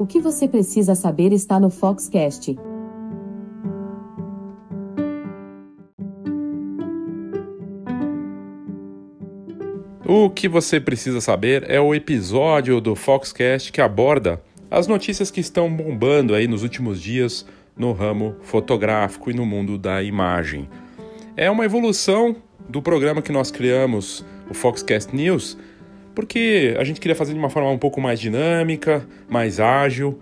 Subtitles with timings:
[0.00, 2.58] O que você precisa saber está no Foxcast.
[10.08, 15.40] O que você precisa saber é o episódio do Foxcast que aborda as notícias que
[15.40, 17.44] estão bombando aí nos últimos dias
[17.76, 20.66] no ramo fotográfico e no mundo da imagem.
[21.36, 22.36] É uma evolução
[22.66, 25.58] do programa que nós criamos, o Foxcast News,
[26.20, 30.20] porque a gente queria fazer de uma forma um pouco mais dinâmica, mais ágil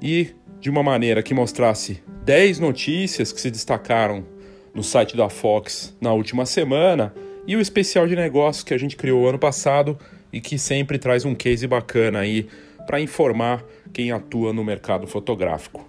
[0.00, 0.28] e
[0.60, 4.24] de uma maneira que mostrasse 10 notícias que se destacaram
[4.72, 7.12] no site da Fox na última semana
[7.48, 9.98] e o especial de negócios que a gente criou ano passado
[10.32, 12.46] e que sempre traz um case bacana aí
[12.86, 15.84] para informar quem atua no mercado fotográfico.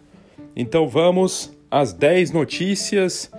[0.55, 3.31] Então vamos às 10 notícias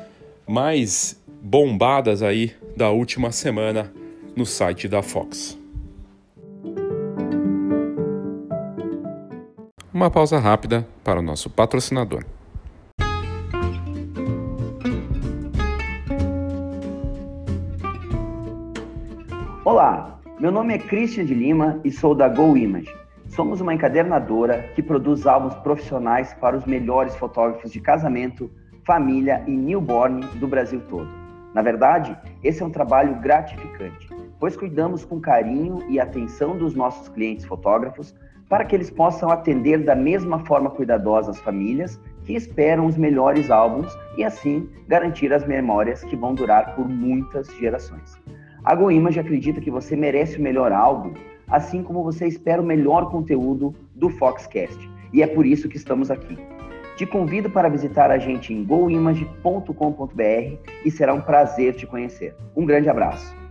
[0.46, 3.92] mais bombadas aí da última semana
[4.36, 5.60] no site da Fox.
[9.92, 12.24] Uma pausa rápida para o nosso patrocinador.
[19.64, 22.92] Olá, meu nome é Christian de Lima e sou da Go Image.
[23.28, 28.50] Somos uma encadernadora que produz álbuns profissionais para os melhores fotógrafos de casamento,
[28.84, 31.08] família e newborn do Brasil todo.
[31.54, 34.08] Na verdade, esse é um trabalho gratificante,
[34.42, 38.12] pois cuidamos com carinho e atenção dos nossos clientes fotógrafos
[38.48, 43.52] para que eles possam atender da mesma forma cuidadosa as famílias que esperam os melhores
[43.52, 48.20] álbuns e assim garantir as memórias que vão durar por muitas gerações.
[48.64, 51.14] A GoImage acredita que você merece o melhor álbum,
[51.46, 54.90] assim como você espera o melhor conteúdo do Foxcast.
[55.12, 56.36] E é por isso que estamos aqui.
[56.96, 62.34] Te convido para visitar a gente em goimage.com.br e será um prazer te conhecer.
[62.56, 63.41] Um grande abraço.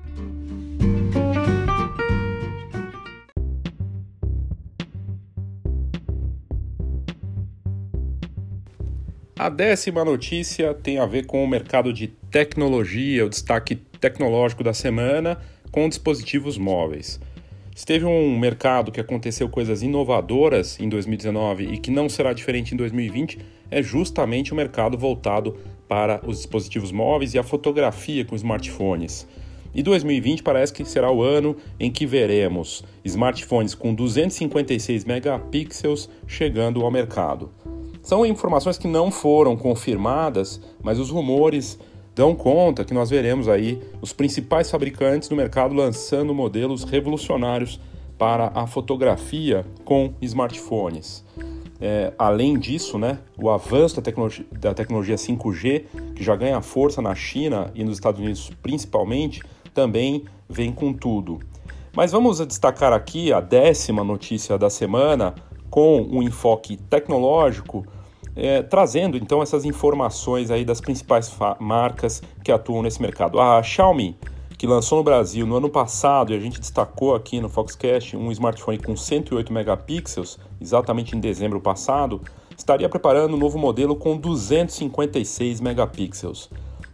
[9.42, 14.72] A décima notícia tem a ver com o mercado de tecnologia, o destaque tecnológico da
[14.72, 15.40] semana
[15.72, 17.20] com dispositivos móveis.
[17.76, 22.76] Se teve um mercado que aconteceu coisas inovadoras em 2019 e que não será diferente
[22.76, 23.40] em 2020,
[23.72, 29.28] é justamente o mercado voltado para os dispositivos móveis e a fotografia com smartphones.
[29.74, 36.86] E 2020 parece que será o ano em que veremos smartphones com 256 megapixels chegando
[36.86, 37.50] ao mercado.
[38.02, 41.78] São informações que não foram confirmadas, mas os rumores
[42.16, 47.80] dão conta que nós veremos aí os principais fabricantes do mercado lançando modelos revolucionários
[48.18, 51.24] para a fotografia com smartphones.
[51.80, 55.86] É, além disso, né, o avanço da tecnologia, da tecnologia 5G,
[56.16, 59.42] que já ganha força na China e nos Estados Unidos principalmente,
[59.74, 61.40] também vem com tudo.
[61.96, 65.34] Mas vamos destacar aqui a décima notícia da semana,
[65.72, 67.86] com um enfoque tecnológico,
[68.36, 73.40] é, trazendo então essas informações aí das principais marcas que atuam nesse mercado.
[73.40, 74.18] A Xiaomi,
[74.58, 78.32] que lançou no Brasil no ano passado, e a gente destacou aqui no Foxcast, um
[78.32, 82.22] smartphone com 108 megapixels, exatamente em dezembro passado,
[82.56, 86.50] estaria preparando um novo modelo com 256 megapixels.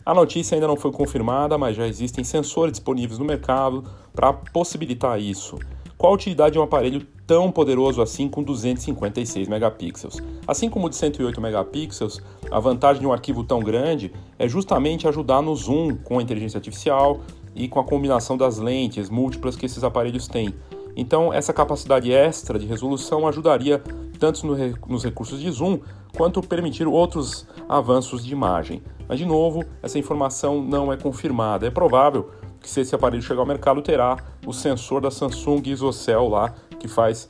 [0.05, 3.83] A notícia ainda não foi confirmada, mas já existem sensores disponíveis no mercado
[4.13, 5.59] para possibilitar isso.
[5.97, 10.21] Qual a utilidade de um aparelho tão poderoso assim com 256 megapixels?
[10.45, 12.21] Assim como o de 108 megapixels,
[12.51, 16.59] a vantagem de um arquivo tão grande é justamente ajudar no zoom com a inteligência
[16.59, 17.19] artificial
[17.55, 20.53] e com a combinação das lentes múltiplas que esses aparelhos têm.
[20.95, 23.81] Então, essa capacidade extra de resolução ajudaria
[24.19, 24.45] tanto
[24.87, 25.79] nos recursos de zoom
[26.15, 28.83] quanto permitir outros avanços de imagem.
[29.07, 31.65] Mas, de novo, essa informação não é confirmada.
[31.65, 32.29] É provável
[32.67, 36.85] que se esse aparelho chegar ao mercado terá o sensor da Samsung ISOCELL lá, que
[36.85, 37.29] faz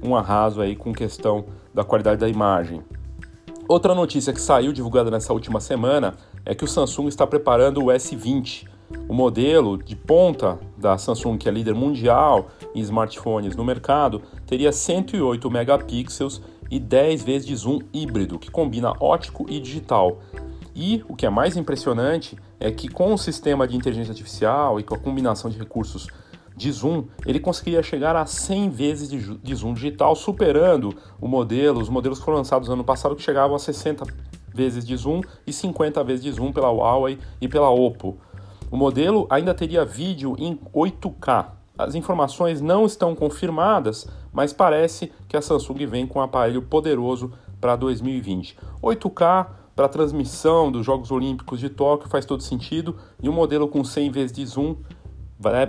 [0.00, 2.80] um arraso aí com questão da qualidade da imagem.
[3.66, 6.14] Outra notícia que saiu divulgada nessa última semana
[6.44, 8.68] é que o Samsung está preparando o S20,
[9.08, 14.70] o modelo de ponta da Samsung, que é líder mundial em smartphones no mercado, teria
[14.70, 16.40] 108 megapixels
[16.70, 20.20] e 10 vezes de zoom híbrido, que combina ótico e digital.
[20.76, 24.82] E o que é mais impressionante é que com o sistema de inteligência artificial e
[24.82, 26.08] com a combinação de recursos
[26.56, 31.90] de zoom, ele conseguiria chegar a 100 vezes de, zoom digital, superando o modelo, os
[31.90, 34.06] modelos que foram lançados no ano passado que chegavam a 60
[34.54, 38.16] vezes de zoom e 50 vezes de zoom pela Huawei e pela Oppo.
[38.70, 41.50] O modelo ainda teria vídeo em 8K.
[41.78, 47.32] As informações não estão confirmadas, mas parece que a Samsung vem com um aparelho poderoso
[47.60, 48.56] para 2020.
[48.82, 53.84] 8K para transmissão dos Jogos Olímpicos de Tóquio faz todo sentido e um modelo com
[53.84, 54.74] 100 vezes de zoom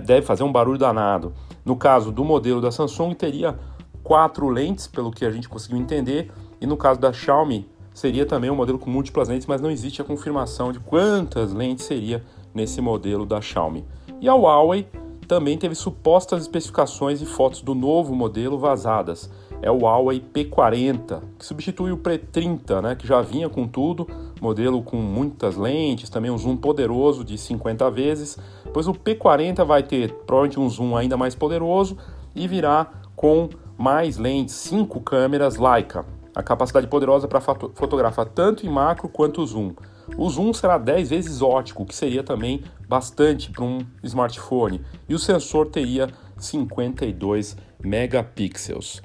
[0.02, 1.34] deve fazer um barulho danado.
[1.62, 3.58] No caso do modelo da Samsung, teria
[4.02, 8.50] quatro lentes, pelo que a gente conseguiu entender, e no caso da Xiaomi seria também
[8.50, 12.24] um modelo com múltiplas lentes, mas não existe a confirmação de quantas lentes seria
[12.54, 13.84] nesse modelo da Xiaomi.
[14.22, 14.88] E a Huawei
[15.26, 19.30] também teve supostas especificações e fotos do novo modelo vazadas.
[19.60, 24.06] É o Huawei P40, que substitui o P30, né, que já vinha com tudo,
[24.40, 28.38] modelo com muitas lentes, também um zoom poderoso de 50 vezes,
[28.72, 31.96] pois o P40 vai ter provavelmente um zoom ainda mais poderoso
[32.34, 38.68] e virá com mais lentes, cinco câmeras Leica, a capacidade poderosa para fotografar tanto em
[38.68, 39.74] macro quanto zoom.
[40.16, 45.18] O zoom será 10 vezes ótico, que seria também bastante para um smartphone, e o
[45.18, 46.08] sensor teria
[46.38, 49.02] 52 megapixels.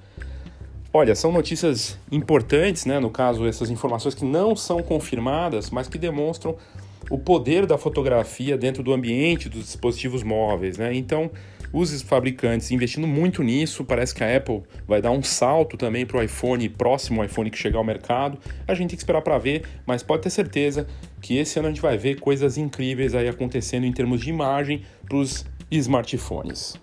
[0.96, 3.00] Olha, são notícias importantes, né?
[3.00, 6.56] No caso, essas informações que não são confirmadas, mas que demonstram
[7.10, 10.94] o poder da fotografia dentro do ambiente dos dispositivos móveis, né?
[10.94, 11.32] Então,
[11.74, 13.84] os fabricantes investindo muito nisso.
[13.84, 17.58] Parece que a Apple vai dar um salto também para o iPhone, próximo iPhone que
[17.58, 18.38] chegar ao mercado.
[18.68, 20.86] A gente tem que esperar para ver, mas pode ter certeza
[21.20, 24.84] que esse ano a gente vai ver coisas incríveis aí acontecendo em termos de imagem
[25.08, 26.76] para os smartphones.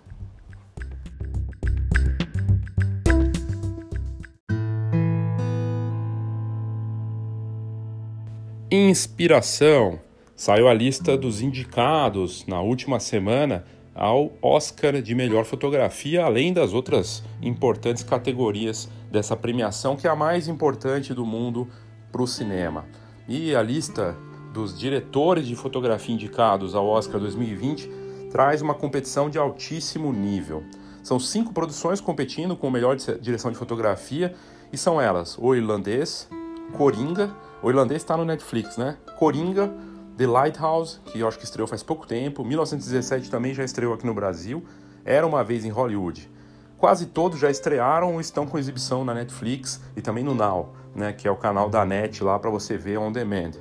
[8.72, 9.98] Inspiração.
[10.36, 16.72] Saiu a lista dos indicados na última semana ao Oscar de melhor fotografia, além das
[16.72, 21.66] outras importantes categorias dessa premiação, que é a mais importante do mundo
[22.12, 22.84] para o cinema.
[23.26, 24.16] E a lista
[24.54, 27.90] dos diretores de fotografia indicados ao Oscar 2020
[28.30, 30.62] traz uma competição de altíssimo nível.
[31.02, 34.32] São cinco produções competindo com melhor direção de fotografia
[34.72, 36.28] e são elas: O Irlandês,
[36.72, 38.96] Coringa, o Irlandês está no Netflix, né?
[39.18, 39.70] Coringa,
[40.16, 44.06] The Lighthouse, que eu acho que estreou faz pouco tempo, 1917 também já estreou aqui
[44.06, 44.64] no Brasil,
[45.02, 46.30] Era uma vez em Hollywood.
[46.76, 51.12] Quase todos já estrearam ou estão com exibição na Netflix e também no Now, né,
[51.12, 53.52] que é o canal da Net lá para você ver on demand.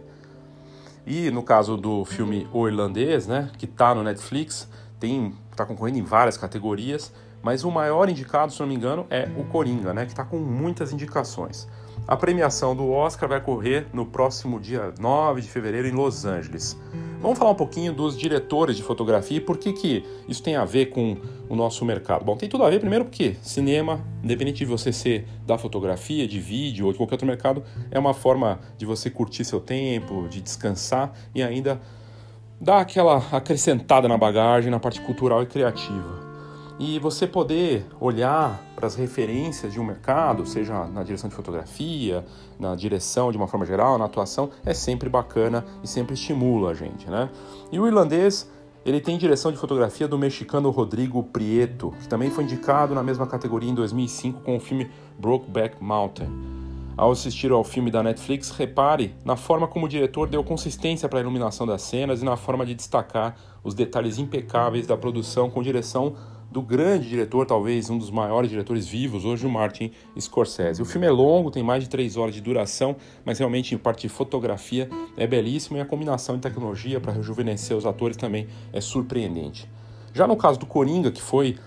[1.07, 4.67] E no caso do filme O Irlandês, né, que está no Netflix,
[4.99, 7.11] tem está concorrendo em várias categorias,
[7.41, 10.37] mas o maior indicado, se não me engano, é o Coringa, né, que está com
[10.37, 11.67] muitas indicações.
[12.09, 16.75] A premiação do Oscar vai ocorrer no próximo dia 9 de fevereiro em Los Angeles.
[17.21, 20.65] Vamos falar um pouquinho dos diretores de fotografia e por que, que isso tem a
[20.65, 21.17] ver com
[21.47, 22.25] o nosso mercado.
[22.25, 26.39] Bom, tem tudo a ver, primeiro, porque cinema, independente de você ser da fotografia, de
[26.39, 30.41] vídeo ou de qualquer outro mercado, é uma forma de você curtir seu tempo, de
[30.41, 31.79] descansar e ainda
[32.59, 36.27] dar aquela acrescentada na bagagem, na parte cultural e criativa
[36.79, 42.25] e você poder olhar para as referências de um mercado, seja na direção de fotografia,
[42.57, 46.73] na direção de uma forma geral, na atuação, é sempre bacana e sempre estimula a
[46.73, 47.29] gente, né?
[47.73, 48.49] E o irlandês,
[48.85, 53.27] ele tem direção de fotografia do mexicano Rodrigo Prieto, que também foi indicado na mesma
[53.27, 54.89] categoria em 2005 com o filme
[55.19, 56.29] Brokeback Mountain.
[56.95, 61.19] Ao assistir ao filme da Netflix, repare na forma como o diretor deu consistência para
[61.19, 65.61] a iluminação das cenas e na forma de destacar os detalhes impecáveis da produção com
[65.61, 66.15] direção
[66.51, 70.81] do grande diretor, talvez um dos maiores diretores vivos hoje, o Martin Scorsese.
[70.81, 74.01] O filme é longo, tem mais de três horas de duração, mas realmente em parte
[74.01, 78.81] de fotografia é belíssimo e a combinação de tecnologia para rejuvenescer os atores também é
[78.81, 79.69] surpreendente.
[80.13, 81.57] Já no caso do Coringa, que foi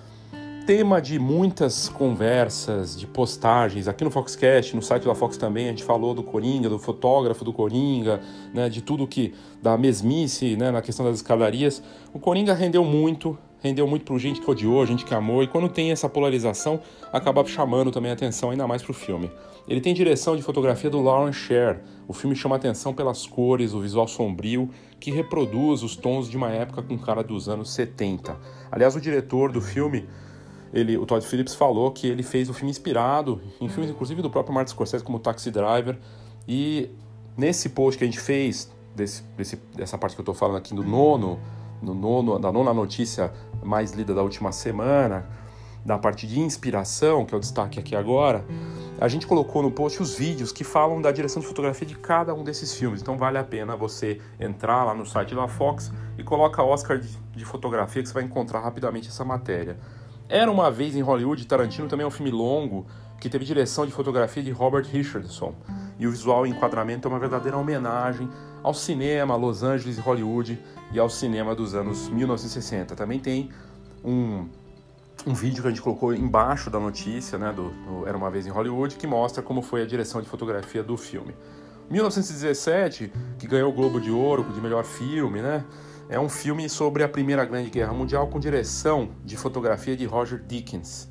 [0.67, 3.89] tema de muitas conversas, de postagens.
[3.89, 7.45] Aqui no Foxcast, no site da Fox também, a gente falou do Coringa, do fotógrafo
[7.45, 8.21] do Coringa,
[8.55, 11.83] né, de tudo que, da mesmice né, na questão das escadarias.
[12.13, 15.69] O Coringa rendeu muito, rendeu muito para gente que odiou, gente que amou, e quando
[15.69, 16.81] tem essa polarização,
[17.13, 19.31] acaba chamando também a atenção ainda mais para o filme.
[19.69, 21.81] Ele tem direção de fotografia do Lauren Sher.
[22.09, 26.51] O filme chama atenção pelas cores, o visual sombrio, que reproduz os tons de uma
[26.51, 28.37] época com cara dos anos 70.
[28.71, 30.09] Aliás, o diretor do filme,
[30.75, 34.31] ele, o Todd Phillips falou que ele fez o filme inspirado em filmes, inclusive do
[34.31, 35.97] próprio Martin Scorsese, como Taxi Driver.
[36.49, 36.91] E
[37.37, 40.75] nesse post que a gente fez, desse, desse, dessa parte que eu estou falando aqui
[40.75, 41.39] do nono
[41.83, 45.27] no nono, da nona notícia mais lida da última semana,
[45.85, 48.45] da parte de inspiração, que é o destaque aqui agora,
[49.01, 52.33] a gente colocou no post os vídeos que falam da direção de fotografia de cada
[52.33, 53.03] um desses filmes.
[53.03, 57.45] Então vale a pena você entrar lá no site da Fox e coloca Oscar de,
[57.45, 59.77] fotografia que você vai encontrar rapidamente essa matéria.
[60.29, 62.87] Era uma vez em Hollywood, Tarantino também é um filme longo
[63.21, 65.55] que teve direção de fotografia de Robert Richardson.
[65.99, 68.29] E o visual e enquadramento é uma verdadeira homenagem
[68.63, 70.61] ao cinema, Los Angeles e Hollywood
[70.93, 72.95] e ao cinema dos anos 1960.
[72.95, 73.51] Também tem
[74.05, 74.47] um,
[75.27, 78.47] um vídeo que a gente colocou embaixo da notícia, né, do, do, Era uma vez
[78.47, 81.35] em Hollywood, que mostra como foi a direção de fotografia do filme.
[81.91, 85.65] 1917, que ganhou o Globo de Ouro de melhor filme, né?
[86.09, 90.43] É um filme sobre a Primeira Grande Guerra Mundial com direção de fotografia de Roger
[90.47, 91.11] Dickens.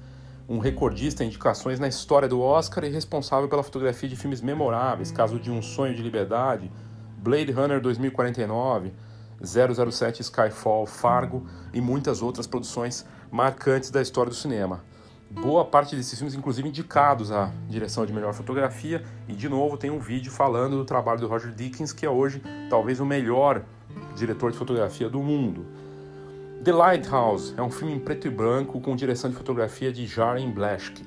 [0.49, 5.09] um recordista em indicações na história do Oscar e responsável pela fotografia de filmes memoráveis,
[5.09, 6.69] caso de Um Sonho de Liberdade,
[7.17, 8.91] Blade Runner 2049,
[9.43, 14.83] 007 Skyfall, Fargo e muitas outras produções marcantes da história do cinema.
[15.29, 19.89] Boa parte desses filmes, inclusive, indicados à direção de melhor fotografia, e de novo tem
[19.89, 23.63] um vídeo falando do trabalho do Roger Dickens, que é hoje talvez o melhor
[24.15, 25.65] diretor de fotografia do mundo.
[26.63, 30.51] The Lighthouse é um filme em preto e branco com direção de fotografia de Jaren
[30.51, 31.03] Blaschke.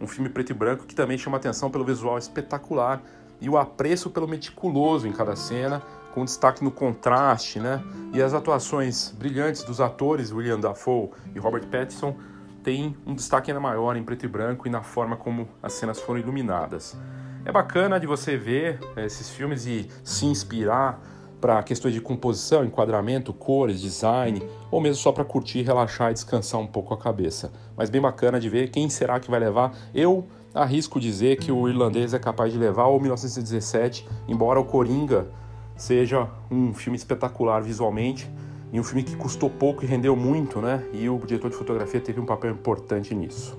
[0.00, 3.02] Um filme preto e branco que também chama atenção pelo visual espetacular
[3.40, 5.82] e o apreço pelo meticuloso em cada cena,
[6.16, 7.84] com destaque no contraste, né?
[8.14, 12.16] E as atuações brilhantes dos atores William Dafoe e Robert Pattinson
[12.62, 16.00] têm um destaque ainda maior em preto e branco e na forma como as cenas
[16.00, 16.96] foram iluminadas.
[17.44, 21.02] É bacana de você ver eh, esses filmes e se inspirar
[21.38, 26.58] para questões de composição, enquadramento, cores, design, ou mesmo só para curtir, relaxar e descansar
[26.58, 27.52] um pouco a cabeça.
[27.76, 29.76] Mas bem bacana de ver quem será que vai levar.
[29.94, 35.28] Eu arrisco dizer que o irlandês é capaz de levar o 1917, embora o Coringa
[35.76, 38.28] seja um filme espetacular visualmente
[38.72, 40.84] e um filme que custou pouco e rendeu muito, né?
[40.92, 43.56] E o diretor de fotografia teve um papel importante nisso.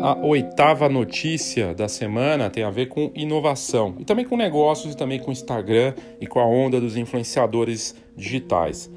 [0.00, 4.96] A oitava notícia da semana tem a ver com inovação e também com negócios e
[4.96, 8.90] também com Instagram e com a onda dos influenciadores digitais.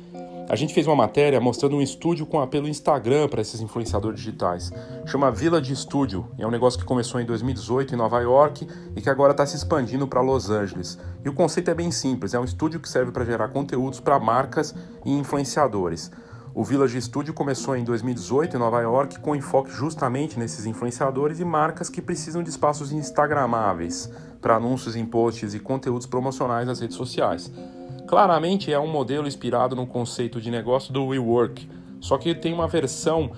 [0.51, 4.69] A gente fez uma matéria mostrando um estúdio com apelo Instagram para esses influenciadores digitais.
[5.05, 6.27] Chama Village Studio.
[6.37, 9.55] É um negócio que começou em 2018 em Nova York e que agora está se
[9.55, 10.99] expandindo para Los Angeles.
[11.23, 14.19] E o conceito é bem simples: é um estúdio que serve para gerar conteúdos para
[14.19, 16.11] marcas e influenciadores.
[16.53, 21.45] O Village Studio começou em 2018 em Nova York com enfoque justamente nesses influenciadores e
[21.45, 26.97] marcas que precisam de espaços instagramáveis para anúncios em posts e conteúdos promocionais nas redes
[26.97, 27.49] sociais.
[28.07, 32.67] Claramente é um modelo inspirado no conceito de negócio do WeWork, só que tem uma
[32.67, 33.31] versão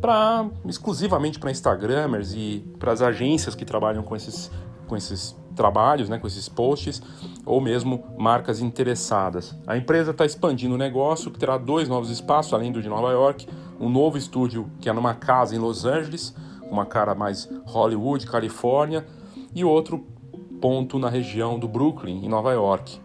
[0.00, 4.50] para exclusivamente para Instagramers e para as agências que trabalham com esses,
[4.86, 7.02] com esses trabalhos, né, com esses posts,
[7.44, 9.54] ou mesmo marcas interessadas.
[9.66, 13.46] A empresa está expandindo o negócio, terá dois novos espaços, além do de Nova York,
[13.78, 16.34] um novo estúdio que é numa casa em Los Angeles,
[16.70, 19.04] uma cara mais Hollywood, Califórnia,
[19.54, 20.06] e outro
[20.60, 23.00] ponto na região do Brooklyn, em Nova York.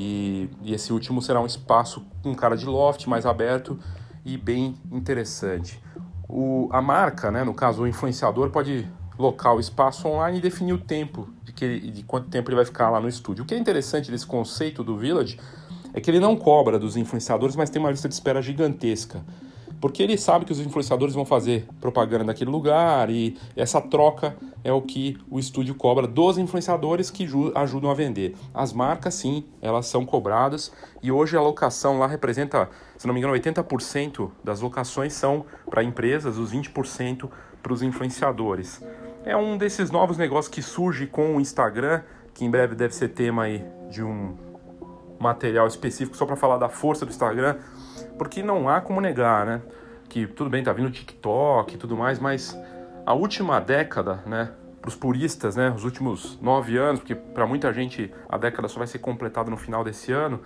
[0.00, 3.76] E, e esse último será um espaço com cara de loft mais aberto
[4.24, 5.82] e bem interessante.
[6.28, 8.88] O, a marca, né, no caso o influenciador, pode
[9.18, 12.64] local o espaço online e definir o tempo de, que, de quanto tempo ele vai
[12.64, 13.42] ficar lá no estúdio.
[13.42, 15.40] O que é interessante desse conceito do Village
[15.92, 19.24] é que ele não cobra dos influenciadores, mas tem uma lista de espera gigantesca.
[19.80, 24.72] Porque ele sabe que os influenciadores vão fazer propaganda naquele lugar e essa troca é
[24.72, 28.34] o que o estúdio cobra dos influenciadores que ajudam a vender.
[28.52, 33.20] As marcas, sim, elas são cobradas e hoje a locação lá representa, se não me
[33.20, 37.28] engano, 80% das locações são para empresas, os 20%
[37.62, 38.82] para os influenciadores
[39.28, 43.08] é um desses novos negócios que surge com o Instagram, que em breve deve ser
[43.08, 44.34] tema aí de um
[45.18, 47.56] material específico só para falar da força do Instagram,
[48.18, 49.62] porque não há como negar, né?
[50.08, 52.58] Que tudo bem, tá vindo TikTok e tudo mais, mas
[53.06, 54.50] a última década, né?
[54.80, 55.72] Para os puristas, né?
[55.74, 59.56] Os últimos nove anos, porque para muita gente a década só vai ser completada no
[59.56, 60.40] final desse ano.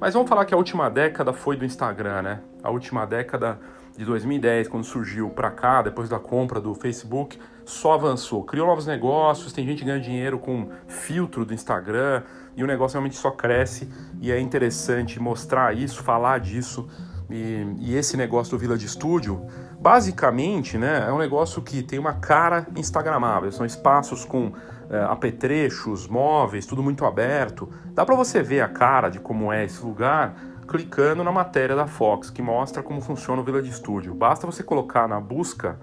[0.00, 2.40] Mas vamos falar que a última década foi do Instagram, né?
[2.62, 3.58] A última década
[3.96, 8.44] de 2010, quando surgiu para cá, depois da compra do Facebook, só avançou.
[8.44, 12.22] Criou novos negócios, tem gente ganhando dinheiro com filtro do Instagram
[12.58, 13.88] e o negócio realmente só cresce
[14.20, 16.88] e é interessante mostrar isso, falar disso.
[17.30, 19.46] E, e esse negócio do Village Studio,
[19.80, 23.52] basicamente, né, é um negócio que tem uma cara instagramável.
[23.52, 24.52] São espaços com
[24.90, 27.68] é, apetrechos, móveis, tudo muito aberto.
[27.94, 30.34] Dá para você ver a cara de como é esse lugar
[30.66, 34.12] clicando na matéria da Fox, que mostra como funciona o Village Studio.
[34.16, 35.78] Basta você colocar na busca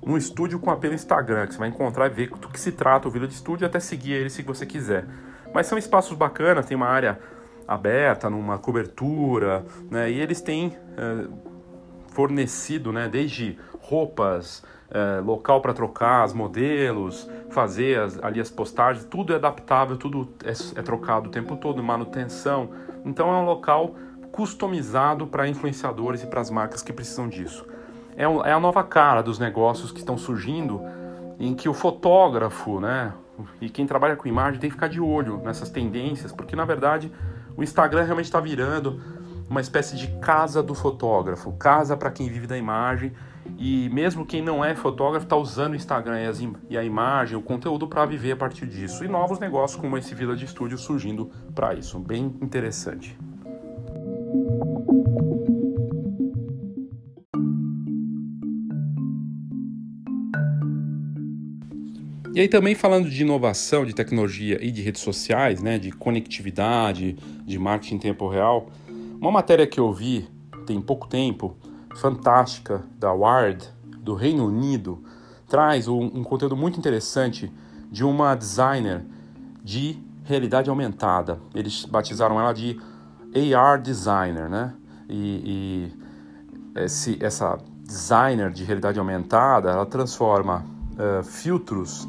[0.00, 3.08] um estúdio com apelo Instagram, que você vai encontrar e ver do que se trata
[3.08, 5.04] o Village Studio e até seguir ele se você quiser.
[5.54, 7.18] Mas são espaços bacanas, tem uma área
[7.66, 10.10] aberta, numa cobertura, né?
[10.10, 11.26] E eles têm é,
[12.08, 19.04] fornecido, né, desde roupas, é, local para trocar os modelos, fazer as, ali as postagens,
[19.06, 22.70] tudo é adaptável, tudo é, é trocado o tempo todo, manutenção.
[23.04, 23.94] Então é um local
[24.30, 27.66] customizado para influenciadores e para as marcas que precisam disso.
[28.16, 30.82] É, um, é a nova cara dos negócios que estão surgindo,
[31.38, 33.12] em que o fotógrafo, né,
[33.60, 37.10] e quem trabalha com imagem tem que ficar de olho nessas tendências, porque na verdade
[37.56, 39.00] o Instagram realmente está virando
[39.48, 43.12] uma espécie de casa do fotógrafo, casa para quem vive da imagem,
[43.58, 46.16] e mesmo quem não é fotógrafo está usando o Instagram
[46.70, 49.04] e, a imagem, o conteúdo para viver a partir disso.
[49.04, 51.98] E novos negócios como esse Vila de Estúdio surgindo para isso.
[51.98, 53.18] Bem interessante.
[62.34, 67.12] E aí também falando de inovação, de tecnologia e de redes sociais, né, de conectividade,
[67.44, 68.70] de marketing em tempo real,
[69.20, 70.26] uma matéria que eu vi
[70.66, 71.54] tem pouco tempo,
[71.96, 75.04] fantástica, da Wired, do Reino Unido,
[75.46, 77.52] traz um, um conteúdo muito interessante
[77.90, 79.04] de uma designer
[79.62, 81.38] de realidade aumentada.
[81.54, 82.80] Eles batizaram ela de
[83.54, 84.72] AR designer, né?
[85.06, 85.92] E,
[86.74, 92.08] e esse, essa designer de realidade aumentada, ela transforma uh, filtros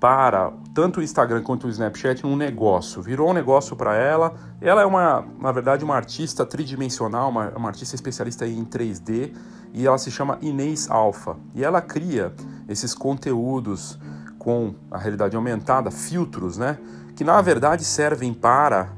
[0.00, 3.02] para tanto o Instagram quanto o Snapchat num negócio.
[3.02, 4.34] Virou um negócio para ela.
[4.60, 9.32] Ela é uma, na verdade, uma artista tridimensional, uma, uma artista especialista em 3D
[9.72, 11.36] e ela se chama Inês Alfa.
[11.54, 12.32] E ela cria
[12.68, 13.98] esses conteúdos
[14.38, 16.78] com a realidade aumentada, filtros, né?
[17.16, 18.90] Que na verdade servem para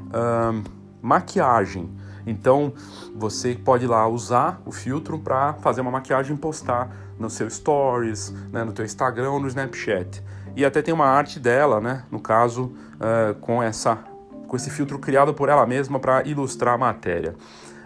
[0.52, 0.62] hum,
[1.00, 1.90] maquiagem.
[2.26, 2.73] Então
[3.16, 8.30] você pode lá usar o filtro para fazer uma maquiagem e postar no seu Stories,
[8.52, 10.23] né, no teu Instagram no Snapchat.
[10.57, 12.04] E até tem uma arte dela, né?
[12.11, 14.04] No caso, uh, com essa
[14.47, 17.37] com esse filtro criado por ela mesma para ilustrar a matéria.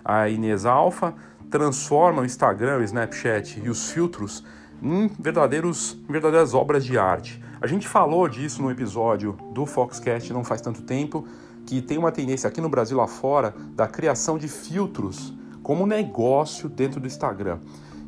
[0.02, 1.14] A Inês Alfa
[1.50, 4.42] transforma o Instagram, o Snapchat e os filtros
[4.83, 7.42] em verdadeiros, verdadeiras obras de arte.
[7.61, 11.26] A gente falou disso no episódio do Foxcast não faz tanto tempo,
[11.66, 16.68] que tem uma tendência aqui no Brasil lá fora da criação de filtros como negócio
[16.68, 17.59] dentro do Instagram.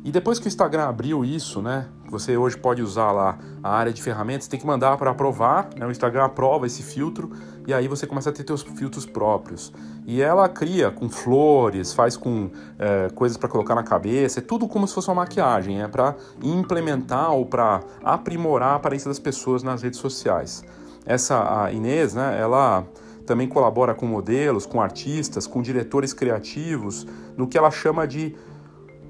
[0.03, 3.91] E depois que o Instagram abriu isso, né, você hoje pode usar lá a área
[3.91, 7.31] de ferramentas, tem que mandar para aprovar, né, o Instagram aprova esse filtro
[7.67, 9.73] e aí você começa a ter seus filtros próprios.
[10.05, 12.49] E ela cria com flores, faz com
[12.79, 16.15] é, coisas para colocar na cabeça, é tudo como se fosse uma maquiagem, é para
[16.41, 20.63] implementar ou para aprimorar a aparência das pessoas nas redes sociais.
[21.05, 22.85] Essa a Inês, né, ela
[23.25, 28.33] também colabora com modelos, com artistas, com diretores criativos, no que ela chama de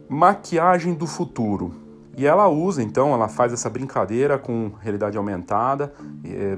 [0.09, 1.73] maquiagem do futuro.
[2.15, 5.93] E ela usa, então, ela faz essa brincadeira com realidade aumentada,
[6.23, 6.57] e,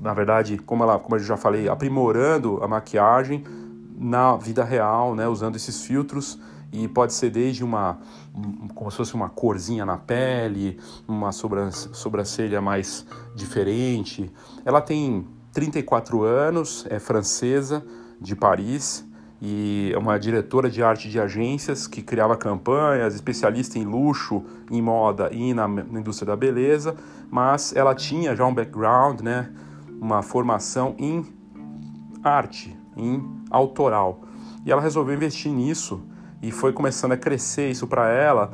[0.00, 3.44] na verdade, como, ela, como eu já falei, aprimorando a maquiagem
[3.98, 6.38] na vida real, né, usando esses filtros
[6.72, 7.98] e pode ser desde uma
[8.74, 14.32] como se fosse uma corzinha na pele, uma sobrancelha mais diferente.
[14.64, 17.84] Ela tem 34 anos, é francesa,
[18.18, 19.04] de Paris,
[19.44, 24.80] e é uma diretora de arte de agências que criava campanhas, especialista em luxo, em
[24.80, 26.94] moda e na, na indústria da beleza,
[27.28, 29.50] mas ela tinha já um background, né,
[30.00, 31.26] uma formação em
[32.22, 34.20] arte, em autoral.
[34.64, 36.04] E ela resolveu investir nisso
[36.40, 38.52] e foi começando a crescer isso para ela,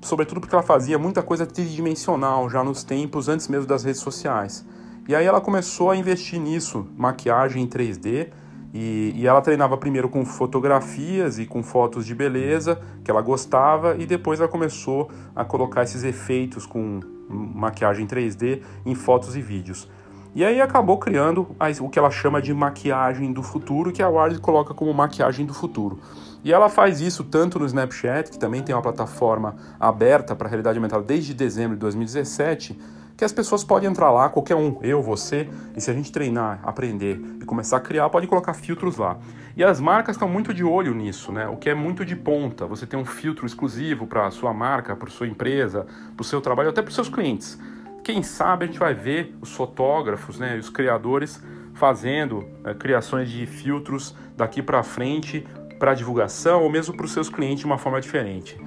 [0.00, 4.64] sobretudo porque ela fazia muita coisa tridimensional já nos tempos antes mesmo das redes sociais.
[5.06, 8.30] E aí ela começou a investir nisso, maquiagem em 3D,
[8.72, 13.96] e, e, ela treinava primeiro com fotografias e com fotos de beleza que ela gostava,
[13.98, 19.88] e depois ela começou a colocar esses efeitos com maquiagem 3D em fotos e vídeos.
[20.32, 24.38] E aí acabou criando o que ela chama de maquiagem do futuro, que a Ward
[24.38, 25.98] coloca como maquiagem do futuro.
[26.44, 30.78] E ela faz isso tanto no Snapchat, que também tem uma plataforma aberta para realidade
[30.78, 32.78] aumentada desde dezembro de 2017,
[33.20, 36.58] que as pessoas podem entrar lá, qualquer um, eu, você, e se a gente treinar,
[36.62, 39.18] aprender e começar a criar, pode colocar filtros lá.
[39.54, 41.46] E as marcas estão muito de olho nisso, né?
[41.46, 42.64] O que é muito de ponta.
[42.64, 46.40] Você tem um filtro exclusivo para a sua marca, para sua empresa, para o seu
[46.40, 47.60] trabalho, até para os seus clientes.
[48.02, 51.42] Quem sabe a gente vai ver os fotógrafos, né, os criadores
[51.74, 55.46] fazendo é, criações de filtros daqui para frente
[55.78, 58.58] para divulgação ou mesmo para os seus clientes de uma forma diferente.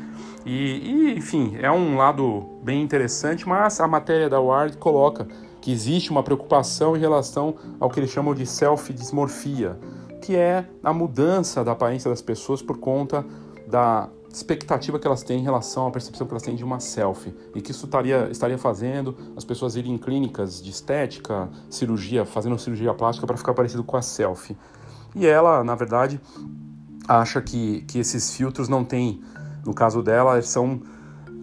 [0.45, 5.27] E, e, enfim, é um lado bem interessante, mas a matéria da Ward coloca
[5.61, 9.79] que existe uma preocupação em relação ao que eles chamam de self-dismorfia,
[10.21, 13.25] que é a mudança da aparência das pessoas por conta
[13.67, 17.33] da expectativa que elas têm em relação à percepção que elas têm de uma selfie
[17.53, 22.57] e que isso estaria, estaria fazendo as pessoas irem em clínicas de estética, cirurgia, fazendo
[22.57, 24.57] cirurgia plástica para ficar parecido com a selfie.
[25.15, 26.19] E ela, na verdade,
[27.07, 29.21] acha que, que esses filtros não têm
[29.65, 30.81] no caso dela, são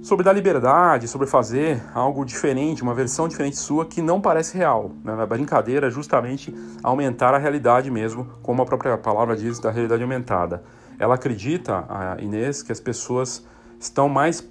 [0.02, 4.92] sobre dar liberdade, sobre fazer algo diferente, uma versão diferente sua que não parece real.
[5.04, 5.12] Né?
[5.12, 10.02] A brincadeira é justamente aumentar a realidade mesmo, como a própria palavra diz, da realidade
[10.02, 10.62] aumentada.
[10.98, 13.44] Ela acredita, a Inês, que as pessoas
[13.78, 14.46] estão mais,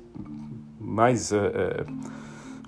[0.80, 1.86] mais é,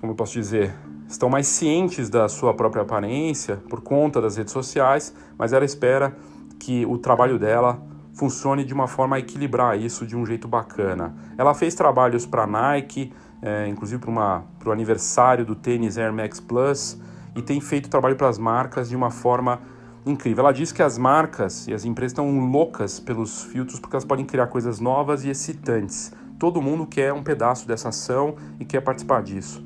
[0.00, 0.72] como eu posso dizer,
[1.08, 6.16] estão mais cientes da sua própria aparência por conta das redes sociais, mas ela espera
[6.58, 7.80] que o trabalho dela
[8.22, 11.12] funcione de uma forma a equilibrar isso de um jeito bacana.
[11.36, 16.96] Ela fez trabalhos para Nike, é, inclusive para o aniversário do tênis Air Max Plus,
[17.34, 19.60] e tem feito trabalho para as marcas de uma forma
[20.06, 20.44] incrível.
[20.44, 24.24] Ela diz que as marcas e as empresas estão loucas pelos filtros porque elas podem
[24.24, 26.12] criar coisas novas e excitantes.
[26.38, 29.64] Todo mundo quer um pedaço dessa ação e quer participar disso.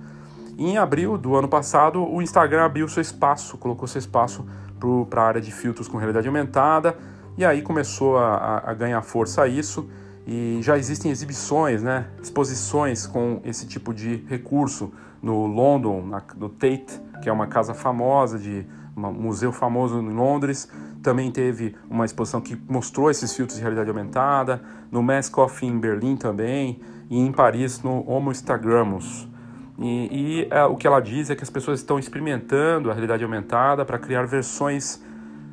[0.56, 4.46] Em abril do ano passado, o Instagram abriu seu espaço, colocou seu espaço
[5.10, 6.96] para a área de filtros com realidade aumentada,
[7.36, 9.88] e aí começou a, a, ganhar força isso,
[10.26, 16.48] e já existem exibições, né, exposições com esse tipo de recurso no London, na, no
[16.48, 20.68] Tate, que é uma casa famosa, de um museu famoso em Londres.
[21.02, 25.78] Também teve uma exposição que mostrou esses filtros de realidade aumentada, no Mass Coffee em
[25.78, 29.28] Berlim também, e em Paris no Homo Instagramus.
[29.78, 33.22] E, e é, o que ela diz é que as pessoas estão experimentando a realidade
[33.22, 35.00] aumentada para criar versões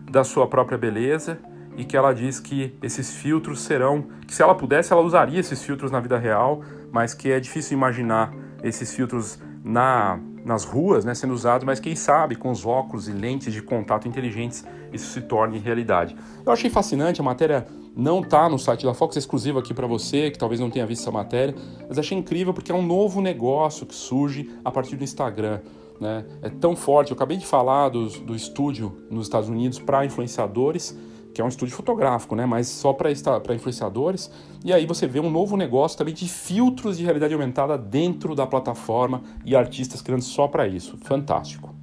[0.09, 1.37] da sua própria beleza
[1.77, 5.63] e que ela diz que esses filtros serão, que se ela pudesse ela usaria esses
[5.63, 8.33] filtros na vida real, mas que é difícil imaginar
[8.63, 13.11] esses filtros na, nas ruas né, sendo usados, mas quem sabe com os óculos e
[13.11, 16.15] lentes de contato inteligentes isso se torne realidade.
[16.45, 19.87] Eu achei fascinante, a matéria não está no site da Fox, é exclusivo aqui para
[19.87, 21.55] você, que talvez não tenha visto essa matéria,
[21.87, 25.61] mas achei incrível porque é um novo negócio que surge a partir do Instagram.
[25.99, 26.25] Né?
[26.41, 27.11] É tão forte.
[27.11, 30.97] Eu acabei de falar do, do estúdio nos Estados Unidos para influenciadores,
[31.33, 32.45] que é um estúdio fotográfico, né?
[32.45, 34.31] mas só para influenciadores.
[34.63, 38.45] E aí você vê um novo negócio também de filtros de realidade aumentada dentro da
[38.45, 40.97] plataforma e artistas criando só para isso.
[40.97, 41.73] Fantástico.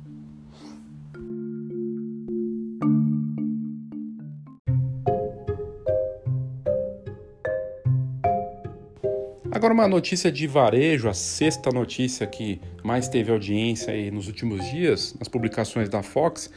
[9.52, 15.14] Agora uma notícia de varejo, a sexta notícia que mais teve audiência nos últimos dias,
[15.18, 16.50] nas publicações da Fox,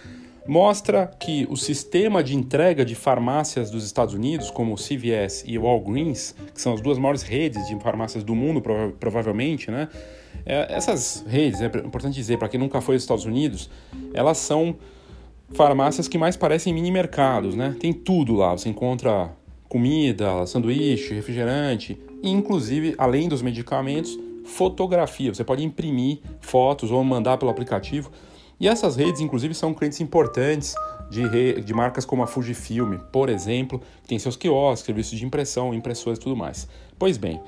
[0.46, 5.58] mostra que o sistema de entrega de farmácias dos Estados Unidos, como o CVS e
[5.58, 9.88] o Walgreens, que são as duas maiores redes de farmácias do mundo, prova provavelmente, né?
[10.46, 13.70] É, essas redes, é importante dizer, para quem nunca foi aos Estados Unidos,
[14.14, 14.76] elas são
[15.54, 17.76] farmácias que mais parecem mini mercados, né?
[17.80, 19.32] Tem tudo lá, você encontra
[19.70, 25.34] comida, sanduíche, refrigerante, inclusive, além dos medicamentos, fotografia.
[25.34, 28.12] Você pode imprimir fotos ou mandar pelo aplicativo.
[28.64, 30.74] E essas redes, inclusive, são clientes importantes
[31.10, 31.60] de, re...
[31.60, 36.18] de marcas como a Fujifilm, por exemplo, que tem seus quiosques, serviços de impressão, impressoras
[36.18, 36.66] e tudo mais.
[36.98, 37.42] Pois bem,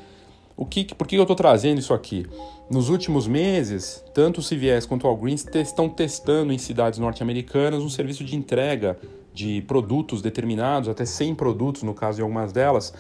[0.58, 2.28] o que, por que eu estou trazendo isso aqui?
[2.70, 7.90] Nos últimos meses, tanto o CVS quanto o Walgreens estão testando em cidades norte-americanas um
[7.90, 9.00] serviço de entrega
[9.34, 12.94] de produtos determinados, até 100 produtos no caso de algumas delas,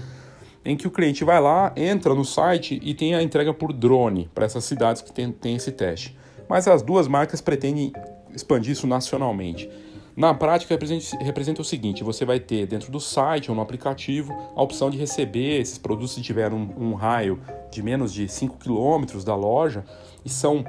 [0.63, 4.29] em que o cliente vai lá, entra no site e tem a entrega por drone
[4.33, 6.15] para essas cidades que tem, tem esse teste.
[6.47, 7.91] Mas as duas marcas pretendem
[8.33, 9.69] expandir isso nacionalmente.
[10.15, 10.77] Na prática,
[11.19, 14.97] representa, o seguinte: você vai ter dentro do site ou no aplicativo a opção de
[14.97, 19.83] receber esses produtos se tiver um, um raio de menos de 5 quilômetros da loja,
[20.23, 20.63] e são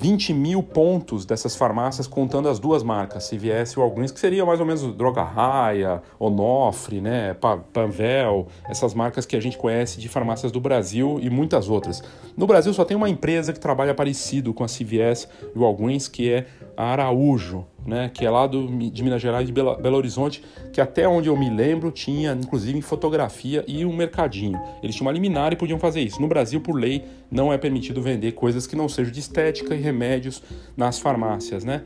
[0.00, 4.60] 20 mil pontos dessas farmácias contando as duas marcas, CVS e Walgreens, que seria mais
[4.60, 7.34] ou menos Droga Raia, Onofre, né,
[7.72, 12.02] Panvel, essas marcas que a gente conhece de farmácias do Brasil e muitas outras.
[12.36, 16.08] No Brasil só tem uma empresa que trabalha parecido com a CVS e o Walgreens,
[16.08, 19.96] que é a Araújo, né, que é lá do, de Minas Gerais, de Belo, Belo
[19.96, 24.60] Horizonte, que até onde eu me lembro tinha, inclusive, fotografia e um mercadinho.
[24.82, 26.20] Eles tinham uma liminar e podiam fazer isso.
[26.20, 29.80] No Brasil, por lei, não é permitido vender coisas que não sejam de estética e
[29.80, 30.42] remédios
[30.76, 31.82] nas farmácias, né?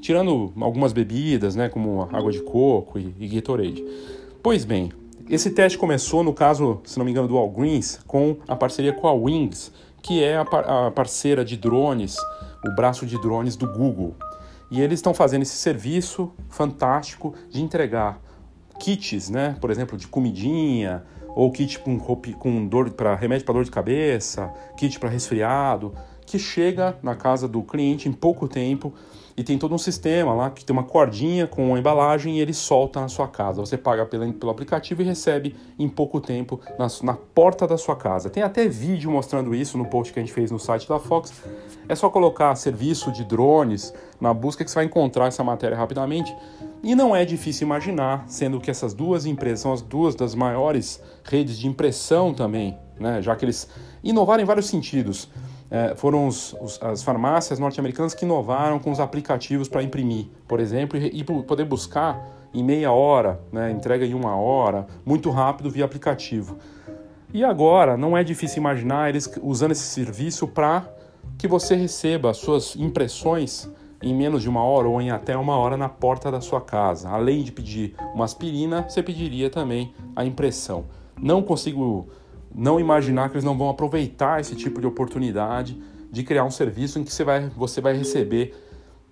[0.00, 3.84] Tirando algumas bebidas, né, como água de coco e, e Gatorade.
[4.42, 4.90] Pois bem,
[5.30, 9.06] esse teste começou, no caso, se não me engano, do Walgreens, com a parceria com
[9.06, 12.16] a Wings, que é a, par a parceira de drones,
[12.66, 14.14] o braço de drones do Google.
[14.72, 18.18] E eles estão fazendo esse serviço fantástico de entregar
[18.80, 19.54] kits, né?
[19.60, 24.50] Por exemplo, de comidinha, ou kit com, com dor para remédio para dor de cabeça,
[24.78, 28.94] kit para resfriado, que chega na casa do cliente em pouco tempo
[29.36, 32.52] e tem todo um sistema lá que tem uma cordinha com uma embalagem e ele
[32.52, 33.60] solta na sua casa.
[33.60, 37.96] Você paga pelo, pelo aplicativo e recebe em pouco tempo na, na porta da sua
[37.96, 38.28] casa.
[38.28, 41.32] Tem até vídeo mostrando isso no post que a gente fez no site da Fox.
[41.88, 46.34] É só colocar serviço de drones na busca que você vai encontrar essa matéria rapidamente.
[46.82, 51.00] E não é difícil imaginar, sendo que essas duas empresas são as duas das maiores
[51.24, 53.22] redes de impressão também, né?
[53.22, 53.68] já que eles
[54.02, 55.28] inovaram em vários sentidos
[55.72, 60.60] é, foram os, os, as farmácias norte-americanas que inovaram com os aplicativos para imprimir, por
[60.60, 65.70] exemplo, e, e, poder buscar em meia hora, né, entrega em uma hora, muito rápido
[65.70, 66.58] via aplicativo.
[67.32, 70.86] E agora, não é difícil imaginar eles usando esse serviço para
[71.38, 73.66] que você receba suas impressões
[74.02, 77.08] em menos de uma hora ou em até uma hora na porta da sua casa.
[77.08, 80.84] Além de pedir uma aspirina, você pediria também a impressão.
[81.18, 82.08] Não consigo
[82.54, 86.98] não imaginar que eles não vão aproveitar esse tipo de oportunidade de criar um serviço
[86.98, 88.54] em que você vai, você vai receber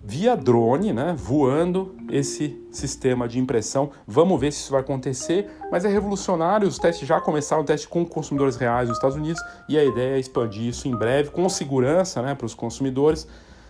[0.03, 3.91] via drone, né, voando esse sistema de impressão.
[4.07, 6.67] Vamos ver se isso vai acontecer, mas é revolucionário.
[6.67, 10.19] Os testes já começaram, testes com consumidores reais nos Estados Unidos, e a ideia é
[10.19, 13.27] expandir isso em breve, com segurança né, para os consumidores.